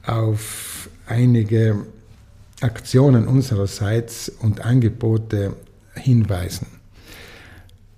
auf 0.05 0.89
einige 1.07 1.87
Aktionen 2.61 3.27
unsererseits 3.27 4.29
und 4.29 4.65
Angebote 4.65 5.55
hinweisen. 5.95 6.67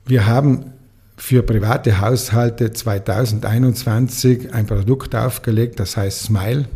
Wir 0.05 0.27
haben 0.27 0.73
für 1.17 1.43
private 1.43 2.01
Haushalte 2.01 2.73
2021 2.73 4.53
ein 4.53 4.67
Produkt 4.67 5.15
aufgelegt, 5.15 5.79
das 5.79 5.97
heißt 5.97 6.25
Smile. 6.25 6.67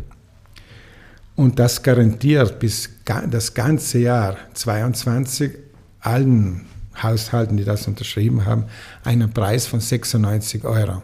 Und 1.35 1.59
das 1.59 1.83
garantiert 1.83 2.59
bis 2.59 2.89
das 3.29 3.53
ganze 3.53 3.99
Jahr 3.99 4.37
2022 4.53 5.51
allen 5.99 6.65
Haushalten, 7.01 7.57
die 7.57 7.63
das 7.63 7.87
unterschrieben 7.87 8.45
haben, 8.45 8.65
einen 9.03 9.31
Preis 9.31 9.67
von 9.67 9.79
96 9.79 10.63
Euro. 10.63 11.03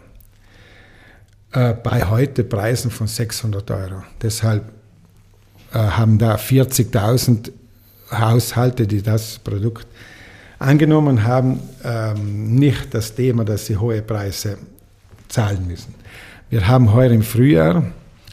Äh, 1.54 1.74
bei 1.74 2.02
heute 2.02 2.42
Preisen 2.42 2.90
von 2.90 3.06
600 3.06 3.70
Euro. 3.70 4.02
Deshalb 4.20 4.64
äh, 5.72 5.78
haben 5.78 6.18
da 6.18 6.34
40.000 6.34 7.52
Haushalte, 8.10 8.88
die 8.88 9.02
das 9.02 9.38
Produkt 9.38 9.86
angenommen 10.58 11.22
haben, 11.22 11.60
ähm, 11.84 12.56
nicht 12.56 12.92
das 12.92 13.14
Thema, 13.14 13.44
dass 13.44 13.66
sie 13.66 13.76
hohe 13.76 14.02
Preise 14.02 14.58
zahlen 15.28 15.68
müssen. 15.68 15.94
Wir 16.50 16.66
haben 16.66 16.92
heuer 16.92 17.12
im 17.12 17.22
Frühjahr 17.22 17.84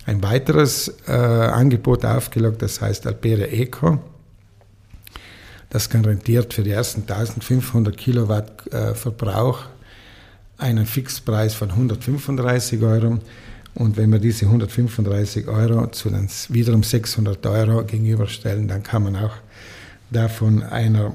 ein 0.07 0.23
weiteres 0.23 0.91
äh, 1.07 1.11
Angebot 1.11 2.03
aufgelegt, 2.03 2.63
das 2.63 2.81
heißt 2.81 3.05
Alperia 3.05 3.45
Eco. 3.45 3.99
Das 5.69 5.89
garantiert 5.89 6.55
für 6.55 6.63
die 6.63 6.71
ersten 6.71 7.01
1500 7.01 7.95
Kilowatt 7.95 8.73
äh, 8.73 8.95
Verbrauch 8.95 9.65
einen 10.62 10.86
Fixpreis 10.86 11.53
von 11.53 11.72
135 11.72 12.82
Euro. 12.82 13.20
Und 13.74 13.98
wenn 13.98 14.12
wir 14.12 14.20
diese 14.20 14.46
135 14.46 15.48
Euro 15.48 15.88
zu 15.88 16.10
den 16.10 16.27
wiederum 16.50 16.84
600 16.84 17.46
Euro 17.48 17.84
gegenüberstellen, 17.84 18.68
dann 18.68 18.84
kann 18.84 19.03
man 19.03 19.15
auch 19.15 19.34
davon 20.12 20.63
einer 20.63 21.13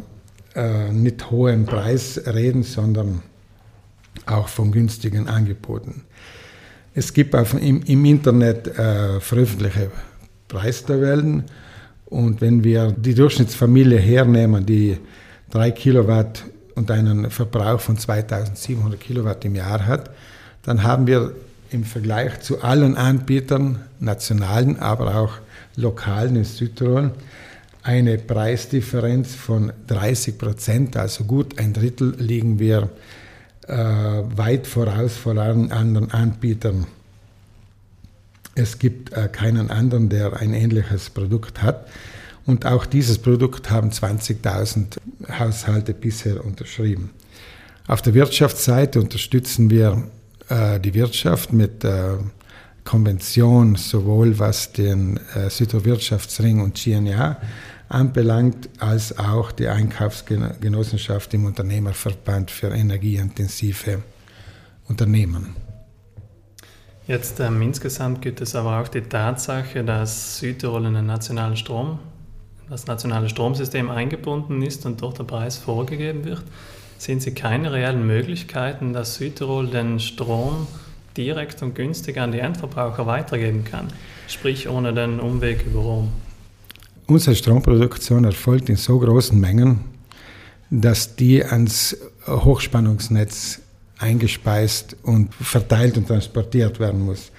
äh, 0.55 0.91
nicht 0.91 1.31
hohen 1.31 1.67
Preis 1.67 2.21
reden, 2.27 2.63
sondern 2.63 3.23
auch 4.25 4.49
von 4.49 4.73
günstigen 4.73 5.29
Angeboten. 5.29 6.03
Es 6.95 7.13
gibt 7.13 7.35
auch 7.35 7.53
im, 7.53 7.83
im 7.83 8.05
Internet 8.07 8.67
äh, 8.69 9.21
veröffentlichte 9.21 9.91
Preistabellen 10.49 11.45
und 12.07 12.41
wenn 12.41 12.65
wir 12.65 12.93
die 12.93 13.15
Durchschnittsfamilie 13.15 13.99
hernehmen, 13.99 14.65
die 14.65 14.97
3 15.51 15.73
Kilowatt 15.73 16.45
und 16.77 16.91
einen 16.91 17.31
Verbrauch 17.31 17.81
von 17.81 17.99
2700 17.99 19.01
Kilowatt 19.01 19.45
im 19.45 19.57
Jahr 19.57 19.87
hat, 19.87 20.11
dann 20.63 20.85
haben 20.85 21.09
wir 21.09 21.33
im 21.71 21.85
Vergleich 21.85 22.41
zu 22.41 22.63
allen 22.63 22.97
Anbietern, 22.97 23.81
nationalen, 23.99 24.79
aber 24.79 25.17
auch 25.17 25.33
lokalen 25.75 26.37
in 26.37 26.45
Südtirol, 26.45 27.11
eine 27.83 28.19
Preisdifferenz 28.19 29.35
von 29.35 29.73
30 29.87 30.39
Prozent, 30.39 30.97
also 30.97 31.25
gut 31.25 31.59
ein 31.59 31.73
Drittel 31.73 32.15
liegen 32.19 32.59
wir 32.59 32.91
äh, 33.69 33.75
weit 33.75 34.67
voraus 34.67 35.17
vor 35.17 35.37
allen 35.37 35.73
anderen 35.73 36.11
Anbietern. 36.11 36.87
Es 38.55 38.79
gibt 38.79 39.13
äh, 39.13 39.29
keinen 39.29 39.71
anderen, 39.71 40.09
der 40.09 40.37
ein 40.37 40.55
ähnliches 40.55 41.11
Produkt 41.11 41.63
hat. 41.63 41.87
Und 42.47 42.65
auch 42.65 42.87
dieses 42.87 43.19
Produkt 43.19 43.71
haben 43.71 43.91
20.000 43.91 44.97
Haushalte 45.39 45.93
bisher 45.95 46.45
unterschrieben. 46.45 47.11
Auf 47.89 48.03
der 48.03 48.15
Wirtschaftsseite 48.15 49.01
unterstützen 49.01 49.69
wir 49.69 50.09
äh, 50.49 50.79
die 50.81 50.95
Wirtschaft 50.95 51.53
mit 51.53 51.85
äh, 51.85 52.15
Konvention, 52.85 53.75
sowohl 53.75 54.39
was 54.39 54.73
den 54.73 55.19
äh, 55.35 55.51
Südwirtschaftsring 55.51 56.61
und 56.61 56.81
GNA 56.83 57.37
anbelangt, 57.89 58.69
als 58.79 59.19
auch 59.19 59.53
die 59.53 59.69
Einkaufsgenossenschaft 59.69 61.35
im 61.35 61.45
Unternehmerverband 61.47 62.51
für 62.51 62.69
energieintensive 62.69 64.03
Unternehmen. 64.89 65.55
Jetzt 67.07 67.39
ähm, 67.39 67.63
insgesamt 67.63 68.23
gibt 68.23 68.41
es 68.41 68.57
aber 68.57 68.81
auch 68.81 68.89
die 68.89 69.03
Tatsache, 69.03 69.85
dass 69.85 70.39
Südtirol 70.39 70.87
in 70.87 70.95
den 70.95 71.07
nationalen 71.07 71.57
Strom, 71.57 72.01
das 72.69 72.87
nationale 72.87 73.29
Stromsystem 73.29 73.91
eingebunden 73.91 74.63
ist 74.63 74.87
und 74.87 75.01
dort 75.01 75.19
der 75.19 75.25
Preis 75.25 75.57
vorgegeben 75.57 76.25
wird. 76.25 76.43
Sehen 76.99 77.21
Sie 77.21 77.33
keine 77.33 77.73
reellen 77.73 78.07
Möglichkeiten, 78.07 78.93
dass 78.93 79.17
Südtirol 79.17 79.69
den 79.69 80.01
Strom 80.01 80.67
direkt 81.17 81.63
und 81.63 81.75
günstig 81.75 82.19
an 82.19 82.33
die 82.33 82.41
Endverbraucher 82.41 83.07
weitergeben 83.07 83.65
kann, 83.65 83.89
sprich 84.29 84.69
ohne 84.69 84.93
den 84.93 85.21
Umweg 85.21 85.65
über 85.67 85.81
Rom? 85.81 86.09
Unsere 87.07 87.37
Stromproduktion 87.37 88.25
erfolgt 88.25 88.69
in 88.69 88.77
so 88.77 88.99
großen 88.99 89.39
Mengen, 89.39 89.81
dass 90.71 91.15
die 91.15 91.45
ans 91.45 91.97
Hochspannungsnetz 92.27 93.61
eingespeist 93.99 94.97
und 95.05 95.33
verteilt 95.35 95.97
und 95.97 96.09
transportiert 96.09 96.81
werden 96.81 97.05
muss. 97.05 97.31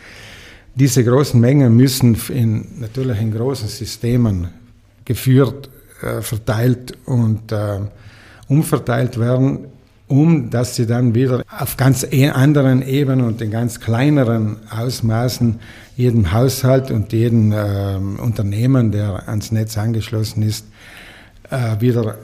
Diese 0.76 1.04
großen 1.04 1.40
Mengen 1.40 1.76
müssen 1.76 2.18
in, 2.30 2.80
natürlich 2.80 3.20
in 3.20 3.34
großen 3.34 3.68
Systemen 3.68 4.50
geführt, 5.08 5.70
äh, 6.02 6.22
verteilt 6.22 6.98
und 7.06 7.52
äh, 7.52 7.80
umverteilt 8.50 9.18
werden, 9.18 9.68
um 10.08 10.50
dass 10.50 10.76
sie 10.76 10.86
dann 10.86 11.16
wieder 11.16 11.44
auf 11.50 11.78
ganz 11.78 12.06
e-, 12.12 12.30
anderen 12.30 12.82
Ebenen 12.82 13.26
und 13.26 13.42
in 13.42 13.52
ganz 13.52 13.80
kleineren 13.80 14.58
Ausmaßen 14.70 15.60
jedem 15.96 16.32
Haushalt 16.32 16.92
und 16.92 17.14
jedem 17.14 17.52
äh, 17.52 17.96
Unternehmen, 18.22 18.92
der 18.92 19.28
ans 19.28 19.52
Netz 19.52 19.78
angeschlossen 19.78 20.44
ist, 20.44 20.66
äh, 21.50 21.80
wieder 21.80 22.16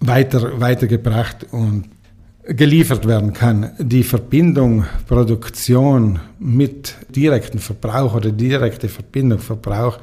weiter, 0.00 0.60
weitergebracht 0.60 1.46
und 1.52 1.84
geliefert 2.44 3.06
werden 3.06 3.32
kann. 3.32 3.72
Die 3.78 4.02
Verbindung 4.02 4.86
Produktion 5.06 6.18
mit 6.38 6.94
direktem 7.14 7.60
Verbrauch 7.60 8.14
oder 8.14 8.32
direkte 8.32 8.88
Verbindung 8.88 9.38
Verbrauch 9.38 9.98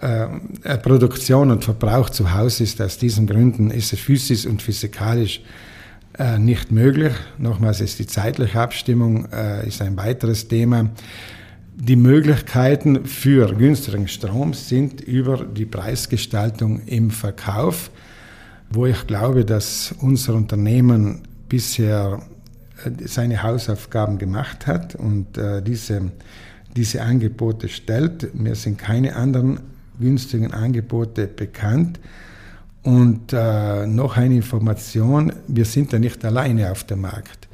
äh, 0.00 0.78
Produktion 0.78 1.50
und 1.50 1.64
Verbrauch 1.64 2.10
zu 2.10 2.34
Hause 2.34 2.64
ist 2.64 2.80
aus 2.80 2.98
diesen 2.98 3.26
Gründen 3.26 3.70
ist 3.70 3.92
es 3.92 4.00
physisch 4.00 4.46
und 4.46 4.60
physikalisch 4.60 5.40
äh, 6.18 6.38
nicht 6.38 6.72
möglich. 6.72 7.12
Nochmals 7.38 7.80
ist 7.80 7.98
die 7.98 8.06
zeitliche 8.06 8.60
Abstimmung 8.60 9.26
äh, 9.32 9.66
ist 9.66 9.80
ein 9.82 9.96
weiteres 9.96 10.48
Thema. 10.48 10.90
Die 11.76 11.96
Möglichkeiten 11.96 13.04
für 13.04 13.52
günstigen 13.54 14.06
Strom 14.06 14.54
sind 14.54 15.00
über 15.00 15.44
die 15.44 15.66
Preisgestaltung 15.66 16.80
im 16.86 17.10
Verkauf, 17.10 17.90
wo 18.70 18.86
ich 18.86 19.06
glaube, 19.06 19.44
dass 19.44 19.92
unser 20.00 20.34
Unternehmen 20.34 21.22
bisher 21.48 22.20
äh, 22.84 23.06
seine 23.06 23.42
Hausaufgaben 23.42 24.18
gemacht 24.18 24.66
hat 24.66 24.94
und 24.94 25.38
äh, 25.38 25.62
diese, 25.62 26.12
diese 26.76 27.02
Angebote 27.02 27.68
stellt. 27.68 28.34
Mir 28.34 28.54
sind 28.54 28.78
keine 28.78 29.16
anderen 29.16 29.60
günstigen 29.98 30.52
Angebote 30.52 31.26
bekannt. 31.26 32.00
Und 32.82 33.32
äh, 33.32 33.86
noch 33.86 34.16
eine 34.16 34.36
Information, 34.36 35.32
wir 35.48 35.64
sind 35.64 35.92
ja 35.92 35.98
nicht 35.98 36.24
alleine 36.24 36.70
auf 36.70 36.84
dem 36.84 37.00
Markt. 37.00 37.48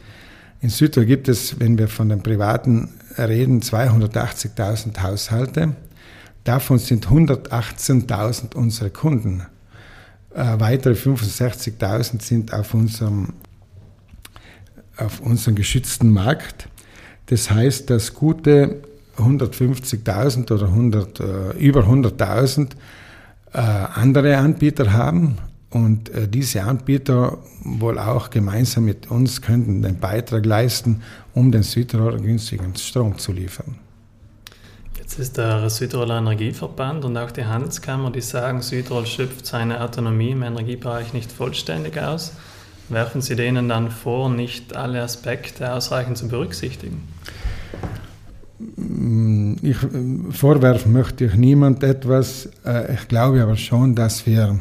In 0.60 0.70
Südtirol 0.70 1.06
gibt 1.06 1.28
es, 1.28 1.60
wenn 1.60 1.78
wir 1.78 1.88
von 1.88 2.08
den 2.08 2.22
Privaten 2.22 2.88
reden, 3.16 3.60
280.000 3.60 5.00
Haushalte. 5.02 5.76
Davon 6.44 6.78
sind 6.78 7.06
118.000 7.06 8.54
unsere 8.54 8.90
Kunden. 8.90 9.42
Äh, 10.34 10.58
weitere 10.58 10.94
65.000 10.94 12.22
sind 12.22 12.52
auf 12.52 12.74
unserem 12.74 13.34
auf 15.00 15.20
unseren 15.20 15.54
geschützten 15.54 16.10
Markt. 16.10 16.68
Das 17.26 17.50
heißt, 17.50 17.90
dass 17.90 18.14
gute 18.14 18.82
150.000 19.18 20.52
oder 20.52 20.66
100, 20.66 21.20
äh, 21.20 21.50
über 21.58 21.82
100.000 21.82 22.70
äh, 23.52 23.58
andere 23.58 24.36
Anbieter 24.36 24.92
haben 24.92 25.38
und 25.70 26.08
äh, 26.10 26.28
diese 26.28 26.62
Anbieter 26.62 27.38
wohl 27.62 27.98
auch 27.98 28.30
gemeinsam 28.30 28.84
mit 28.84 29.10
uns 29.10 29.40
könnten 29.40 29.82
den 29.82 29.98
Beitrag 29.98 30.44
leisten, 30.44 31.02
um 31.34 31.52
den 31.52 31.62
Südtirol 31.62 32.20
günstigen 32.20 32.74
Strom 32.76 33.18
zu 33.18 33.32
liefern. 33.32 33.76
Es 35.04 35.18
ist 35.18 35.38
der 35.38 35.68
Südtiroler 35.68 36.18
Energieverband 36.18 37.04
und 37.04 37.16
auch 37.16 37.32
die 37.32 37.44
Handelskammer, 37.44 38.12
die 38.12 38.20
sagen, 38.20 38.62
Südtirol 38.62 39.06
schöpft 39.06 39.44
seine 39.44 39.80
Autonomie 39.80 40.30
im 40.30 40.42
Energiebereich 40.44 41.12
nicht 41.12 41.32
vollständig 41.32 41.98
aus. 41.98 42.32
Werfen 42.88 43.20
Sie 43.20 43.34
denen 43.34 43.68
dann 43.68 43.90
vor, 43.90 44.30
nicht 44.30 44.76
alle 44.76 45.02
Aspekte 45.02 45.72
ausreichend 45.72 46.16
zu 46.16 46.28
berücksichtigen? 46.28 47.08
Ich, 49.62 49.78
vorwerfen 50.30 50.92
möchte 50.92 51.24
ich 51.24 51.34
niemand 51.34 51.82
etwas. 51.82 52.48
Äh, 52.64 52.94
ich 52.94 53.08
glaube 53.08 53.42
aber 53.42 53.56
schon, 53.56 53.94
dass 53.94 54.26
wir, 54.26 54.60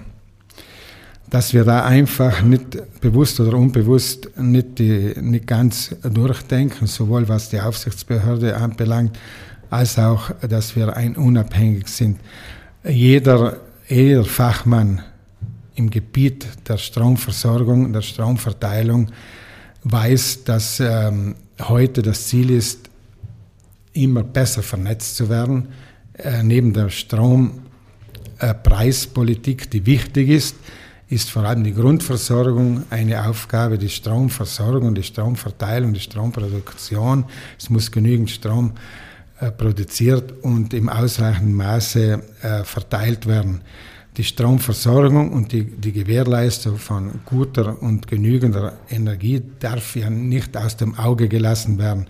dass 1.30 1.54
wir 1.54 1.66
da 1.66 1.84
einfach 1.84 2.42
nicht 2.42 3.02
bewusst 3.02 3.40
oder 3.40 3.58
unbewusst 3.58 4.30
nicht, 4.38 4.80
die, 4.80 5.14
nicht 5.20 5.48
ganz 5.48 5.96
durchdenken, 6.02 6.88
sowohl 6.88 7.28
was 7.28 7.50
die 7.50 7.60
Aufsichtsbehörde 7.60 8.56
anbelangt, 8.56 9.18
als 9.70 10.00
auch, 10.00 10.32
dass 10.48 10.76
wir 10.76 10.96
ein 10.96 11.18
unabhängig 11.18 11.90
sind. 11.90 12.20
Jeder, 12.84 13.58
jeder 13.88 14.24
Fachmann 14.24 15.02
im 15.76 15.90
Gebiet 15.90 16.48
der 16.68 16.78
Stromversorgung, 16.78 17.92
der 17.92 18.02
Stromverteilung 18.02 19.10
weiß, 19.84 20.44
dass 20.46 20.80
ähm, 20.80 21.36
heute 21.62 22.02
das 22.02 22.28
Ziel 22.28 22.50
ist, 22.50 22.89
immer 23.94 24.24
besser 24.24 24.64
vernetzt 24.64 25.16
zu 25.16 25.30
werden. 25.30 25.68
Äh, 26.14 26.44
neben 26.44 26.74
der 26.74 26.90
Strompreispolitik, 26.90 29.66
äh, 29.66 29.70
die 29.70 29.86
wichtig 29.86 30.30
ist, 30.30 30.56
ist 31.10 31.32
vor 31.32 31.44
allem 31.44 31.64
die 31.64 31.74
Grundversorgung 31.74 32.84
eine 32.92 33.28
Aufgabe, 33.28 33.78
die 33.78 33.90
Stromversorgung, 33.90 34.94
die 34.94 35.04
Stromverteilung, 35.04 35.94
die 35.94 36.00
Stromproduktion. 36.00 37.26
Es 37.58 37.70
muss 37.70 37.92
genügend 37.92 38.30
Strom 38.30 38.74
äh, 39.40 39.52
produziert 39.52 40.44
und 40.44 40.74
im 40.74 40.88
ausreichenden 40.88 41.56
Maße 41.56 42.22
äh, 42.42 42.64
verteilt 42.64 43.26
werden. 43.26 43.62
Die 44.18 44.24
Stromversorgung 44.24 45.32
und 45.32 45.52
die, 45.52 45.64
die 45.64 45.94
Gewährleistung 45.94 46.78
von 46.78 47.22
guter 47.26 47.82
und 47.82 48.08
genügender 48.08 48.74
Energie 48.90 49.42
darf 49.60 49.96
ja 49.96 50.10
nicht 50.10 50.58
aus 50.58 50.78
dem 50.78 50.98
Auge 51.00 51.30
gelassen 51.30 51.80
werden. 51.80 52.08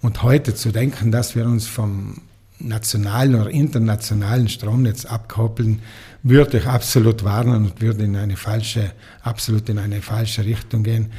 Und 0.00 0.22
heute 0.22 0.54
zu 0.54 0.70
denken, 0.70 1.10
dass 1.10 1.34
wir 1.34 1.46
uns 1.46 1.66
vom 1.66 2.20
nationalen 2.60 3.34
oder 3.34 3.50
internationalen 3.50 4.48
Stromnetz 4.48 5.04
abkoppeln, 5.04 5.80
würde 6.22 6.58
ich 6.58 6.66
absolut 6.66 7.24
warnen 7.24 7.66
und 7.66 7.80
würde 7.80 8.04
in 8.04 8.16
eine 8.16 8.36
falsche, 8.36 8.92
absolut 9.22 9.68
in 9.68 9.78
eine 9.78 10.02
falsche 10.02 10.44
Richtung 10.44 10.82
gehen, 10.82 11.12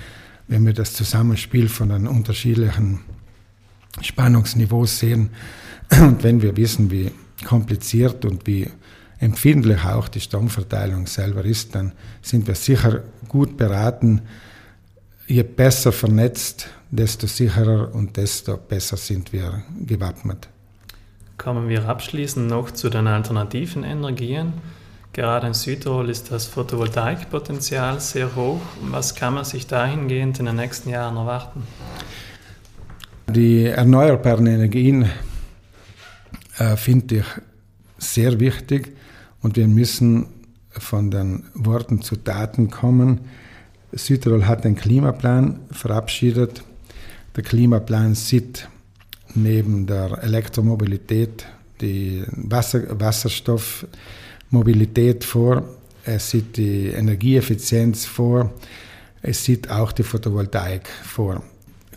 wenn 0.48 0.66
wir 0.66 0.74
das 0.74 0.94
Zusammenspiel 0.94 1.70
von 1.70 1.90
den 1.90 2.08
unterschiedlichen 2.08 3.00
Spannungsniveaus 4.02 5.00
sehen. 5.00 5.30
Und 5.92 6.24
wenn 6.24 6.42
wir 6.42 6.56
wissen, 6.58 6.92
wie 6.92 7.12
kompliziert 7.46 8.26
und 8.26 8.46
wie 8.48 8.70
empfindlich 9.20 9.84
auch 9.86 10.08
die 10.08 10.20
Stromverteilung 10.20 11.08
selber 11.08 11.46
ist, 11.46 11.74
dann 11.76 11.94
sind 12.22 12.48
wir 12.48 12.56
sicher 12.56 13.04
gut 13.28 13.58
beraten. 13.58 14.22
Je 15.28 15.44
besser 15.44 15.92
vernetzt, 15.92 16.70
desto 16.92 17.28
sicherer 17.28 17.94
und 17.94 18.18
desto 18.18 18.58
besser 18.58 18.98
sind 18.98 19.32
wir 19.34 19.64
gewappnet. 19.86 20.50
Kommen 21.38 21.70
wir 21.70 21.88
abschließend 21.88 22.48
noch 22.48 22.72
zu 22.72 22.90
den 22.90 23.08
alternativen 23.08 23.84
Energien. 23.84 24.54
Gerade 25.14 25.48
in 25.48 25.54
Südtirol 25.54 26.10
ist 26.10 26.32
das 26.32 26.46
Photovoltaikpotenzial 26.46 28.00
sehr 28.00 28.36
hoch. 28.36 28.62
Was 28.90 29.16
kann 29.16 29.34
man 29.36 29.46
sich 29.46 29.66
dahingehend 29.66 30.40
in 30.40 30.46
den 30.46 30.56
nächsten 30.56 30.90
Jahren 30.90 31.18
erwarten? 31.18 31.64
Die 33.28 33.66
erneuerbaren 33.66 34.48
Energien 34.48 35.10
äh, 36.58 36.76
finde 36.76 37.18
ich 37.18 37.26
sehr 37.98 38.40
wichtig 38.40 38.96
und 39.42 39.56
wir 39.56 39.68
müssen 39.68 40.28
von 40.72 41.12
den 41.12 41.46
Worten 41.54 42.02
zu 42.02 42.16
Taten 42.16 42.70
kommen. 42.70 43.22
Südtirol 43.92 44.46
hat 44.46 44.66
einen 44.66 44.76
Klimaplan 44.76 45.60
verabschiedet. 45.72 46.64
Der 47.36 47.44
Klimaplan 47.44 48.16
sieht 48.16 48.68
neben 49.36 49.86
der 49.86 50.24
Elektromobilität 50.24 51.46
die 51.82 52.24
Wasser, 52.32 53.00
Wasserstoffmobilität 53.00 55.24
vor. 55.24 55.64
Es 56.04 56.32
sieht 56.32 56.58
die 56.58 56.88
Energieeffizienz 56.88 58.06
vor. 58.06 58.52
Es 59.22 59.44
sieht 59.44 59.70
auch 59.70 59.92
die 59.92 60.02
Photovoltaik 60.04 60.90
vor 61.04 61.44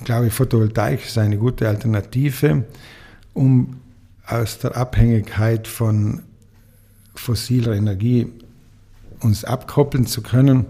ich 0.03 0.07
glaube, 0.07 0.31
Photovoltaik 0.31 1.07
ist 1.07 1.17
eine 1.17 1.39
gute 1.39 1.69
Alternative, 1.69 2.65
um 3.35 3.77
aus 4.27 4.59
der 4.59 4.77
Abhängigkeit 4.77 5.69
von 5.69 6.23
fossiler 7.15 7.75
Energie 7.75 8.27
uns 9.21 9.45
abkoppeln 9.45 10.05
zu 10.05 10.21
können. 10.21 10.67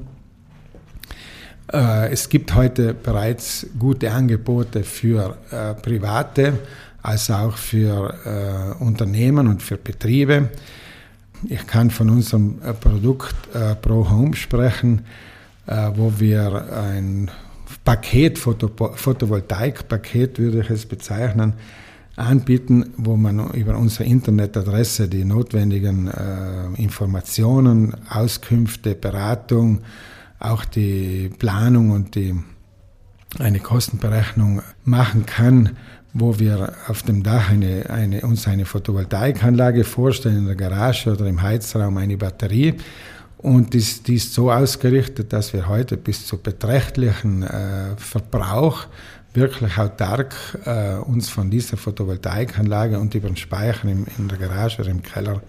Äh, 1.70 2.12
es 2.12 2.28
gibt 2.28 2.54
heute 2.54 2.94
bereits 2.94 3.66
gute 3.78 4.10
Angebote 4.10 4.82
für 4.84 5.36
äh, 5.50 5.74
Private 5.74 6.58
als 7.02 7.30
auch 7.30 7.56
für 7.56 8.14
äh, 8.80 8.82
Unternehmen 8.82 9.48
und 9.48 9.62
für 9.62 9.76
Betriebe. 9.76 10.50
Ich 11.48 11.66
kann 11.66 11.90
von 11.90 12.08
unserem 12.08 12.60
Produkt 12.80 13.34
Pro 13.82 14.08
Home 14.08 14.36
sprechen, 14.36 15.04
wo 15.66 16.12
wir 16.18 16.72
ein 16.72 17.32
Paket, 17.84 18.38
Photo, 18.38 18.68
Photovoltaik-Paket 18.68 20.38
würde 20.38 20.60
ich 20.60 20.70
es 20.70 20.86
bezeichnen, 20.86 21.54
anbieten, 22.14 22.94
wo 22.96 23.16
man 23.16 23.50
über 23.54 23.76
unsere 23.76 24.04
Internetadresse 24.04 25.08
die 25.08 25.24
notwendigen 25.24 26.12
Informationen, 26.76 27.92
Auskünfte, 28.08 28.94
Beratung, 28.94 29.80
auch 30.44 30.64
die 30.64 31.30
Planung 31.38 31.90
und 31.90 32.14
die, 32.14 32.34
eine 33.38 33.60
Kostenberechnung 33.60 34.62
machen 34.84 35.26
kann, 35.26 35.70
wo 36.12 36.38
wir 36.38 36.74
auf 36.88 37.02
dem 37.02 37.22
Dach 37.22 37.50
eine, 37.50 37.88
eine, 37.88 38.20
uns 38.22 38.46
eine 38.46 38.66
Photovoltaikanlage 38.66 39.84
vorstellen, 39.84 40.38
in 40.38 40.46
der 40.46 40.56
Garage 40.56 41.10
oder 41.10 41.26
im 41.26 41.40
Heizraum 41.40 41.96
eine 41.96 42.16
Batterie. 42.16 42.74
Und 43.38 43.74
die, 43.74 44.14
ist 44.14 44.34
so 44.34 44.52
ausgerichtet, 44.52 45.32
dass 45.32 45.52
wir 45.52 45.68
heute 45.68 45.96
bis 45.96 46.26
zu 46.26 46.38
beträchtlichen 46.38 47.42
äh, 47.42 47.96
Verbrauch 47.96 48.86
wirklich 49.34 49.78
autark 49.78 50.34
äh, 50.64 50.96
uns 50.96 51.28
von 51.28 51.50
dieser 51.50 51.76
Photovoltaikanlage 51.76 52.98
und 52.98 53.14
über 53.14 53.28
den 53.28 53.36
Speicher 53.36 53.88
im, 53.88 54.06
in 54.18 54.28
der 54.28 54.38
Garage 54.38 54.82
oder 54.82 54.90
im 54.90 55.02
Keller 55.02 55.40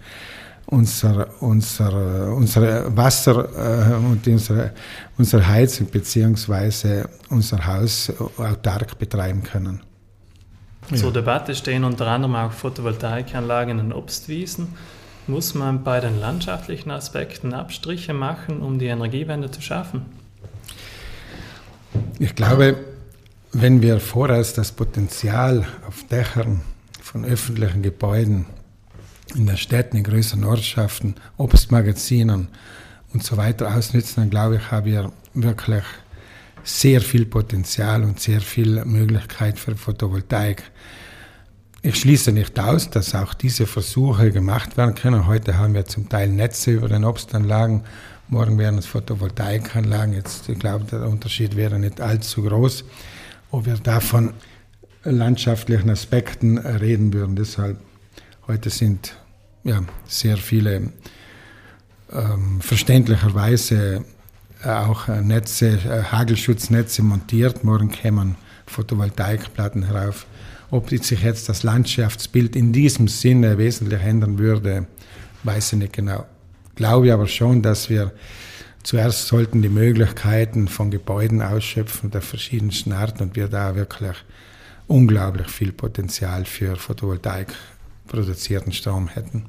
unser, 0.66 1.28
unser, 1.40 2.32
unser 2.34 2.96
Wasser 2.96 3.90
äh, 3.90 3.94
und 3.94 4.26
unsere, 4.26 4.72
unsere 5.18 5.46
Heizung 5.46 5.86
bzw. 5.86 7.04
unser 7.28 7.66
Haus 7.66 8.12
autark 8.38 8.98
betreiben 8.98 9.42
können. 9.42 9.80
Zur 10.94 11.12
Debatte 11.12 11.54
stehen 11.54 11.84
unter 11.84 12.06
anderem 12.08 12.34
auch 12.34 12.52
Photovoltaikanlagen 12.52 13.78
in 13.78 13.92
Obstwiesen. 13.92 14.68
Muss 15.26 15.54
man 15.54 15.82
bei 15.82 16.00
den 16.00 16.20
landschaftlichen 16.20 16.90
Aspekten 16.90 17.54
Abstriche 17.54 18.12
machen, 18.12 18.60
um 18.60 18.78
die 18.78 18.86
Energiewende 18.86 19.50
zu 19.50 19.62
schaffen? 19.62 20.02
Ich 22.18 22.34
glaube, 22.34 22.76
wenn 23.52 23.80
wir 23.80 24.00
vorerst 24.00 24.58
das 24.58 24.72
Potenzial 24.72 25.66
auf 25.88 26.06
Dächern 26.08 26.60
von 27.00 27.24
öffentlichen 27.24 27.82
Gebäuden 27.82 28.46
in 29.34 29.46
den 29.46 29.56
Städten, 29.56 29.96
in 29.96 30.04
größeren 30.04 30.44
Ortschaften, 30.44 31.14
Obstmagazinen 31.36 32.48
und 33.12 33.24
so 33.24 33.36
weiter 33.36 33.74
ausnützen, 33.74 34.14
dann 34.16 34.30
glaube 34.30 34.56
ich, 34.56 34.70
haben 34.70 34.86
wir 34.86 35.12
wirklich 35.34 35.84
sehr 36.64 37.00
viel 37.00 37.26
Potenzial 37.26 38.02
und 38.04 38.20
sehr 38.20 38.40
viel 38.40 38.84
Möglichkeit 38.84 39.58
für 39.58 39.76
Photovoltaik. 39.76 40.62
Ich 41.82 41.96
schließe 41.96 42.32
nicht 42.32 42.58
aus, 42.58 42.88
dass 42.88 43.14
auch 43.14 43.34
diese 43.34 43.66
Versuche 43.66 44.32
gemacht 44.32 44.76
werden 44.76 44.94
können. 44.94 45.26
Heute 45.26 45.58
haben 45.58 45.74
wir 45.74 45.84
zum 45.84 46.08
Teil 46.08 46.28
Netze 46.28 46.72
über 46.72 46.88
den 46.88 47.04
Obstanlagen, 47.04 47.82
morgen 48.28 48.58
wären 48.58 48.78
es 48.78 48.86
Photovoltaikanlagen. 48.86 50.14
Jetzt, 50.14 50.48
ich 50.48 50.58
glaube, 50.58 50.84
der 50.84 51.06
Unterschied 51.06 51.56
wäre 51.56 51.78
nicht 51.78 52.00
allzu 52.00 52.42
groß, 52.42 52.84
ob 53.50 53.66
wir 53.66 53.74
da 53.74 54.00
von 54.00 54.32
landschaftlichen 55.04 55.90
Aspekten 55.90 56.56
reden 56.56 57.12
würden. 57.12 57.36
Deshalb, 57.36 57.78
heute 58.46 58.70
sind 58.70 59.16
ja, 59.64 59.82
sehr 60.06 60.36
viele 60.36 60.92
ähm, 62.12 62.60
verständlicherweise 62.60 64.04
auch 64.62 65.08
Netze, 65.08 65.78
äh, 65.84 66.02
Hagelschutznetze 66.04 67.02
montiert. 67.02 67.64
Morgen 67.64 67.90
kämen 67.90 68.36
Photovoltaikplatten 68.66 69.84
herauf. 69.84 70.26
Ob 70.70 70.90
sich 70.90 71.22
jetzt 71.22 71.48
das 71.48 71.62
Landschaftsbild 71.62 72.56
in 72.56 72.72
diesem 72.72 73.08
Sinne 73.08 73.58
wesentlich 73.58 74.00
ändern 74.00 74.38
würde, 74.38 74.86
weiß 75.42 75.74
ich 75.74 75.78
nicht 75.78 75.92
genau. 75.92 76.26
Glaube 76.74 77.12
aber 77.12 77.26
schon, 77.26 77.62
dass 77.62 77.90
wir 77.90 78.12
zuerst 78.82 79.28
sollten 79.28 79.62
die 79.62 79.68
Möglichkeiten 79.68 80.68
von 80.68 80.90
Gebäuden 80.90 81.42
ausschöpfen 81.42 82.10
der 82.10 82.22
verschiedensten 82.22 82.92
Art 82.92 83.20
und 83.20 83.36
wir 83.36 83.48
da 83.48 83.76
wirklich 83.76 84.16
unglaublich 84.86 85.48
viel 85.48 85.72
Potenzial 85.72 86.44
für 86.44 86.76
Photovoltaik 86.76 87.48
produzierten 88.06 88.72
Strom 88.72 89.08
hätten. 89.08 89.46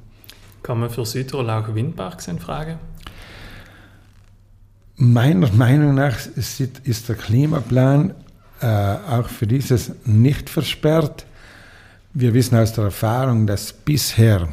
Kommen 0.63 0.89
für 0.89 1.05
Südtirol 1.05 1.49
auch 1.49 1.73
Windparks 1.73 2.27
in 2.27 2.39
Frage? 2.39 2.79
Meiner 4.97 5.51
Meinung 5.51 5.95
nach 5.95 6.25
ist 6.25 7.09
der 7.09 7.15
Klimaplan 7.15 8.13
äh, 8.61 8.65
auch 8.65 9.27
für 9.27 9.45
dieses 9.45 9.91
nicht 10.05 10.49
versperrt. 10.49 11.25
Wir 12.13 12.33
wissen 12.33 12.57
aus 12.57 12.73
der 12.73 12.85
Erfahrung, 12.85 13.45
dass 13.45 13.73
bisher 13.73 14.47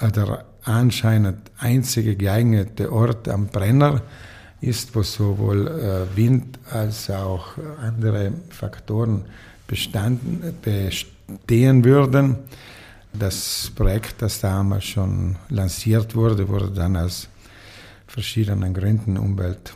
äh, 0.00 0.12
der 0.12 0.44
anscheinend 0.62 1.50
einzige 1.58 2.14
geeignete 2.14 2.92
Ort 2.92 3.28
am 3.28 3.48
Brenner 3.48 4.02
ist, 4.60 4.94
wo 4.94 5.02
sowohl 5.02 5.66
äh, 5.66 6.16
Wind 6.16 6.58
als 6.70 7.10
auch 7.10 7.58
andere 7.80 8.32
Faktoren 8.50 9.24
bestanden, 9.66 10.54
bestehen 10.62 11.84
würden. 11.84 12.36
Das 13.18 13.72
Projekt, 13.74 14.22
das 14.22 14.40
damals 14.40 14.84
schon 14.84 15.36
lanciert 15.48 16.14
wurde, 16.14 16.48
wurde 16.48 16.70
dann 16.70 16.96
aus 16.96 17.28
verschiedenen 18.06 18.72
Gründen, 18.72 19.16
Umwelt, 19.16 19.74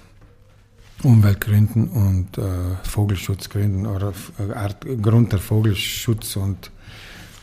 Umweltgründen 1.03 1.89
und 1.89 2.39
äh, 2.39 2.43
Vogelschutzgründen 2.85 3.87
oder 3.87 4.13
äh, 4.39 4.53
Art, 4.53 4.87
Grund 5.03 5.33
der 5.33 5.41
Vogelschutz 5.41 6.37
und, 6.37 6.71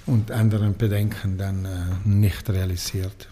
und 0.05 0.31
anderen 0.31 0.77
Bedenken 0.77 1.37
dann 1.37 1.65
äh, 1.65 1.69
nicht 2.05 2.49
realisiert. 2.49 3.27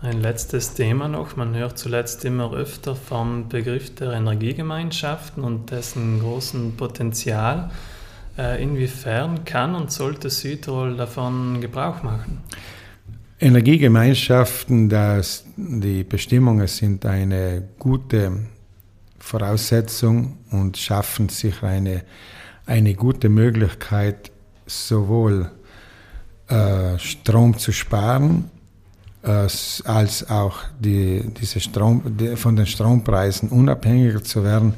Ein 0.00 0.20
letztes 0.20 0.74
Thema 0.74 1.08
noch. 1.08 1.36
Man 1.36 1.54
hört 1.54 1.78
zuletzt 1.78 2.24
immer 2.24 2.52
öfter 2.52 2.96
vom 2.96 3.48
Begriff 3.48 3.94
der 3.94 4.12
Energiegemeinschaften 4.12 5.42
und 5.42 5.70
dessen 5.70 6.20
großen 6.20 6.76
Potenzial. 6.76 7.70
Äh, 8.38 8.62
inwiefern 8.62 9.44
kann 9.44 9.74
und 9.74 9.90
sollte 9.90 10.28
Südtirol 10.28 10.96
davon 10.96 11.60
Gebrauch 11.60 12.02
machen? 12.02 12.42
Energiegemeinschaften, 13.38 14.88
das, 14.88 15.44
die 15.56 16.04
Bestimmungen 16.04 16.66
sind 16.66 17.06
eine 17.06 17.62
gute 17.78 18.46
Voraussetzung 19.18 20.38
und 20.50 20.76
schaffen 20.76 21.30
sich 21.30 21.62
eine, 21.62 22.02
eine 22.66 22.94
gute 22.94 23.28
Möglichkeit, 23.30 24.30
sowohl 24.66 25.50
äh, 26.48 26.98
Strom 26.98 27.58
zu 27.58 27.72
sparen, 27.72 28.50
äh, 29.22 29.48
als 29.84 30.30
auch 30.30 30.58
die, 30.78 31.24
diese 31.40 31.60
Strom, 31.60 32.02
die, 32.18 32.36
von 32.36 32.54
den 32.54 32.66
Strompreisen 32.66 33.48
unabhängiger 33.48 34.22
zu 34.22 34.44
werden, 34.44 34.74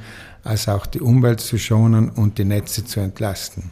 als 0.49 0.67
auch 0.67 0.87
die 0.87 1.01
Umwelt 1.01 1.41
zu 1.41 1.59
schonen 1.59 2.09
und 2.09 2.39
die 2.39 2.47
Netze 2.47 2.83
zu 2.83 3.01
entlasten. 3.01 3.71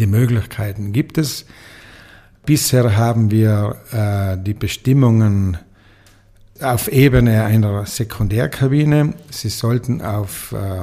Die 0.00 0.06
Möglichkeiten 0.06 0.92
gibt 0.92 1.16
es. 1.16 1.46
Bisher 2.44 2.96
haben 2.96 3.30
wir 3.30 3.76
äh, 3.92 4.42
die 4.42 4.54
Bestimmungen 4.54 5.58
auf 6.60 6.88
Ebene 6.88 7.44
einer 7.44 7.86
Sekundärkabine. 7.86 9.14
Sie 9.30 9.48
sollten 9.48 10.02
auf, 10.02 10.52
äh, 10.52 10.82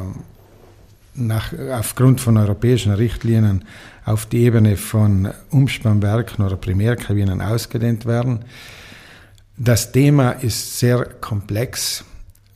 nach, 1.15 1.51
aufgrund 1.73 2.21
von 2.21 2.37
europäischen 2.37 2.93
Richtlinien 2.93 3.65
auf 4.05 4.25
die 4.25 4.43
Ebene 4.43 4.77
von 4.77 5.33
Umspannwerken 5.49 6.45
oder 6.45 6.55
Primärkabinen 6.55 7.41
ausgedehnt 7.41 8.05
werden. 8.05 8.45
Das 9.57 9.91
Thema 9.91 10.31
ist 10.31 10.79
sehr 10.79 11.05
komplex. 11.19 12.05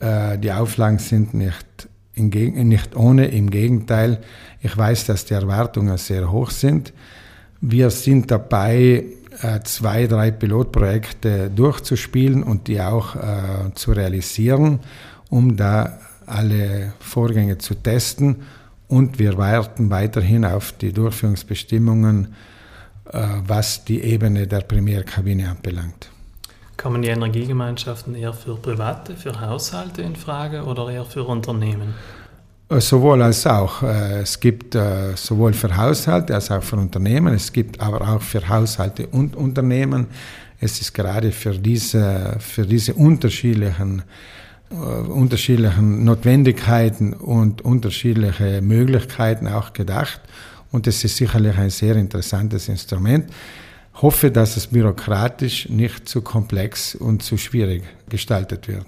Äh, 0.00 0.38
die 0.38 0.50
Auflagen 0.50 0.98
sind 0.98 1.34
nicht, 1.34 1.88
nicht 2.14 2.96
ohne, 2.96 3.26
im 3.26 3.50
Gegenteil. 3.50 4.20
Ich 4.60 4.76
weiß, 4.76 5.06
dass 5.06 5.24
die 5.24 5.34
Erwartungen 5.34 5.96
sehr 5.96 6.30
hoch 6.30 6.50
sind. 6.50 6.92
Wir 7.60 7.90
sind 7.90 8.30
dabei, 8.30 9.04
äh, 9.40 9.60
zwei, 9.64 10.06
drei 10.06 10.30
Pilotprojekte 10.30 11.50
durchzuspielen 11.50 12.42
und 12.42 12.68
die 12.68 12.80
auch 12.80 13.16
äh, 13.16 13.74
zu 13.74 13.92
realisieren, 13.92 14.80
um 15.30 15.56
da 15.56 15.98
alle 16.26 16.92
Vorgänge 17.00 17.58
zu 17.58 17.74
testen. 17.74 18.42
Und 18.88 19.18
wir 19.18 19.38
warten 19.38 19.90
weiterhin 19.90 20.44
auf 20.44 20.72
die 20.72 20.92
Durchführungsbestimmungen, 20.92 22.34
äh, 23.10 23.26
was 23.46 23.84
die 23.84 24.02
Ebene 24.02 24.46
der 24.46 24.60
Primärkabine 24.60 25.48
anbelangt. 25.48 26.11
Kommen 26.82 27.00
die 27.00 27.10
Energiegemeinschaften 27.10 28.16
eher 28.16 28.32
für 28.32 28.56
Private, 28.56 29.14
für 29.14 29.40
Haushalte 29.40 30.02
in 30.02 30.16
Frage 30.16 30.64
oder 30.64 30.90
eher 30.90 31.04
für 31.04 31.22
Unternehmen? 31.22 31.94
Äh, 32.68 32.80
sowohl 32.80 33.22
als 33.22 33.46
auch. 33.46 33.84
Äh, 33.84 34.22
es 34.22 34.40
gibt 34.40 34.74
äh, 34.74 35.14
sowohl 35.14 35.52
für 35.52 35.76
Haushalte 35.76 36.34
als 36.34 36.50
auch 36.50 36.60
für 36.60 36.74
Unternehmen. 36.74 37.34
Es 37.34 37.52
gibt 37.52 37.80
aber 37.80 38.00
auch 38.00 38.20
für 38.20 38.48
Haushalte 38.48 39.06
und 39.06 39.36
Unternehmen. 39.36 40.08
Es 40.58 40.80
ist 40.80 40.92
gerade 40.92 41.30
für 41.30 41.52
diese, 41.52 42.36
für 42.40 42.66
diese 42.66 42.94
unterschiedlichen, 42.94 44.02
unterschiedlichen 44.70 46.04
Notwendigkeiten 46.04 47.12
und 47.12 47.62
unterschiedliche 47.62 48.60
Möglichkeiten 48.60 49.46
auch 49.46 49.72
gedacht. 49.72 50.20
Und 50.72 50.86
es 50.88 51.04
ist 51.04 51.16
sicherlich 51.16 51.56
ein 51.58 51.70
sehr 51.70 51.94
interessantes 51.94 52.68
Instrument. 52.68 53.26
Hoffe, 54.00 54.30
dass 54.30 54.56
es 54.56 54.68
bürokratisch 54.68 55.68
nicht 55.68 56.08
zu 56.08 56.22
komplex 56.22 56.94
und 56.94 57.22
zu 57.22 57.36
schwierig 57.36 57.84
gestaltet 58.08 58.68
wird. 58.68 58.86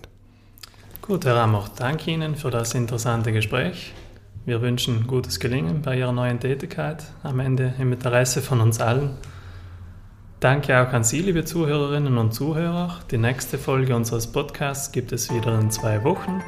Gut, 1.03 1.27
Herr 1.27 1.37
Rammer, 1.37 1.69
danke 1.77 2.11
Ihnen 2.11 2.35
für 2.35 2.51
das 2.51 2.75
interessante 2.75 3.31
Gespräch. 3.31 3.93
Wir 4.47 4.63
wünschen 4.63 5.07
gutes 5.07 5.41
Gelingen 5.41 5.83
bei 5.83 5.99
Ihrer 5.99 6.13
neuen 6.13 6.41
Tätigkeit, 6.41 7.05
am 7.23 7.41
Ende 7.41 7.75
im 7.79 7.93
Interesse 7.93 8.41
von 8.41 8.61
uns 8.61 8.81
allen. 8.81 9.11
Danke 10.41 10.79
auch 10.79 10.93
an 10.93 11.05
Sie, 11.05 11.21
liebe 11.21 11.45
Zuhörerinnen 11.45 12.19
und 12.19 12.35
Zuhörer. 12.35 13.01
Die 13.11 13.19
nächste 13.19 13.57
Folge 13.57 13.97
unseres 13.97 14.27
Podcasts 14.27 14.93
gibt 14.93 15.13
es 15.13 15.33
wieder 15.33 15.59
in 15.59 15.71
zwei 15.71 16.05
Wochen. 16.05 16.43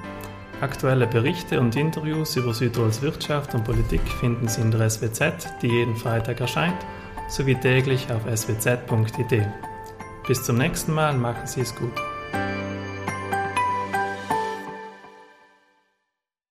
Aktuelle 0.61 1.07
Berichte 1.07 1.61
und 1.61 1.77
Interviews 1.77 2.37
über 2.37 2.53
Südtirols 2.53 3.03
Wirtschaft 3.03 3.55
und 3.55 3.65
Politik 3.65 4.01
finden 4.21 4.49
Sie 4.49 4.63
in 4.63 4.71
der 4.71 4.89
SWZ, 4.89 5.61
die 5.63 5.69
jeden 5.69 5.97
Freitag 5.97 6.41
erscheint, 6.41 6.77
sowie 7.29 7.55
täglich 7.55 8.07
auf 8.13 8.23
swz.it. 8.35 9.47
Bis 10.27 10.43
zum 10.43 10.59
nächsten 10.59 10.93
Mal, 10.93 11.15
machen 11.15 11.47
Sie 11.47 11.61
es 11.61 11.75
gut. 11.75 11.93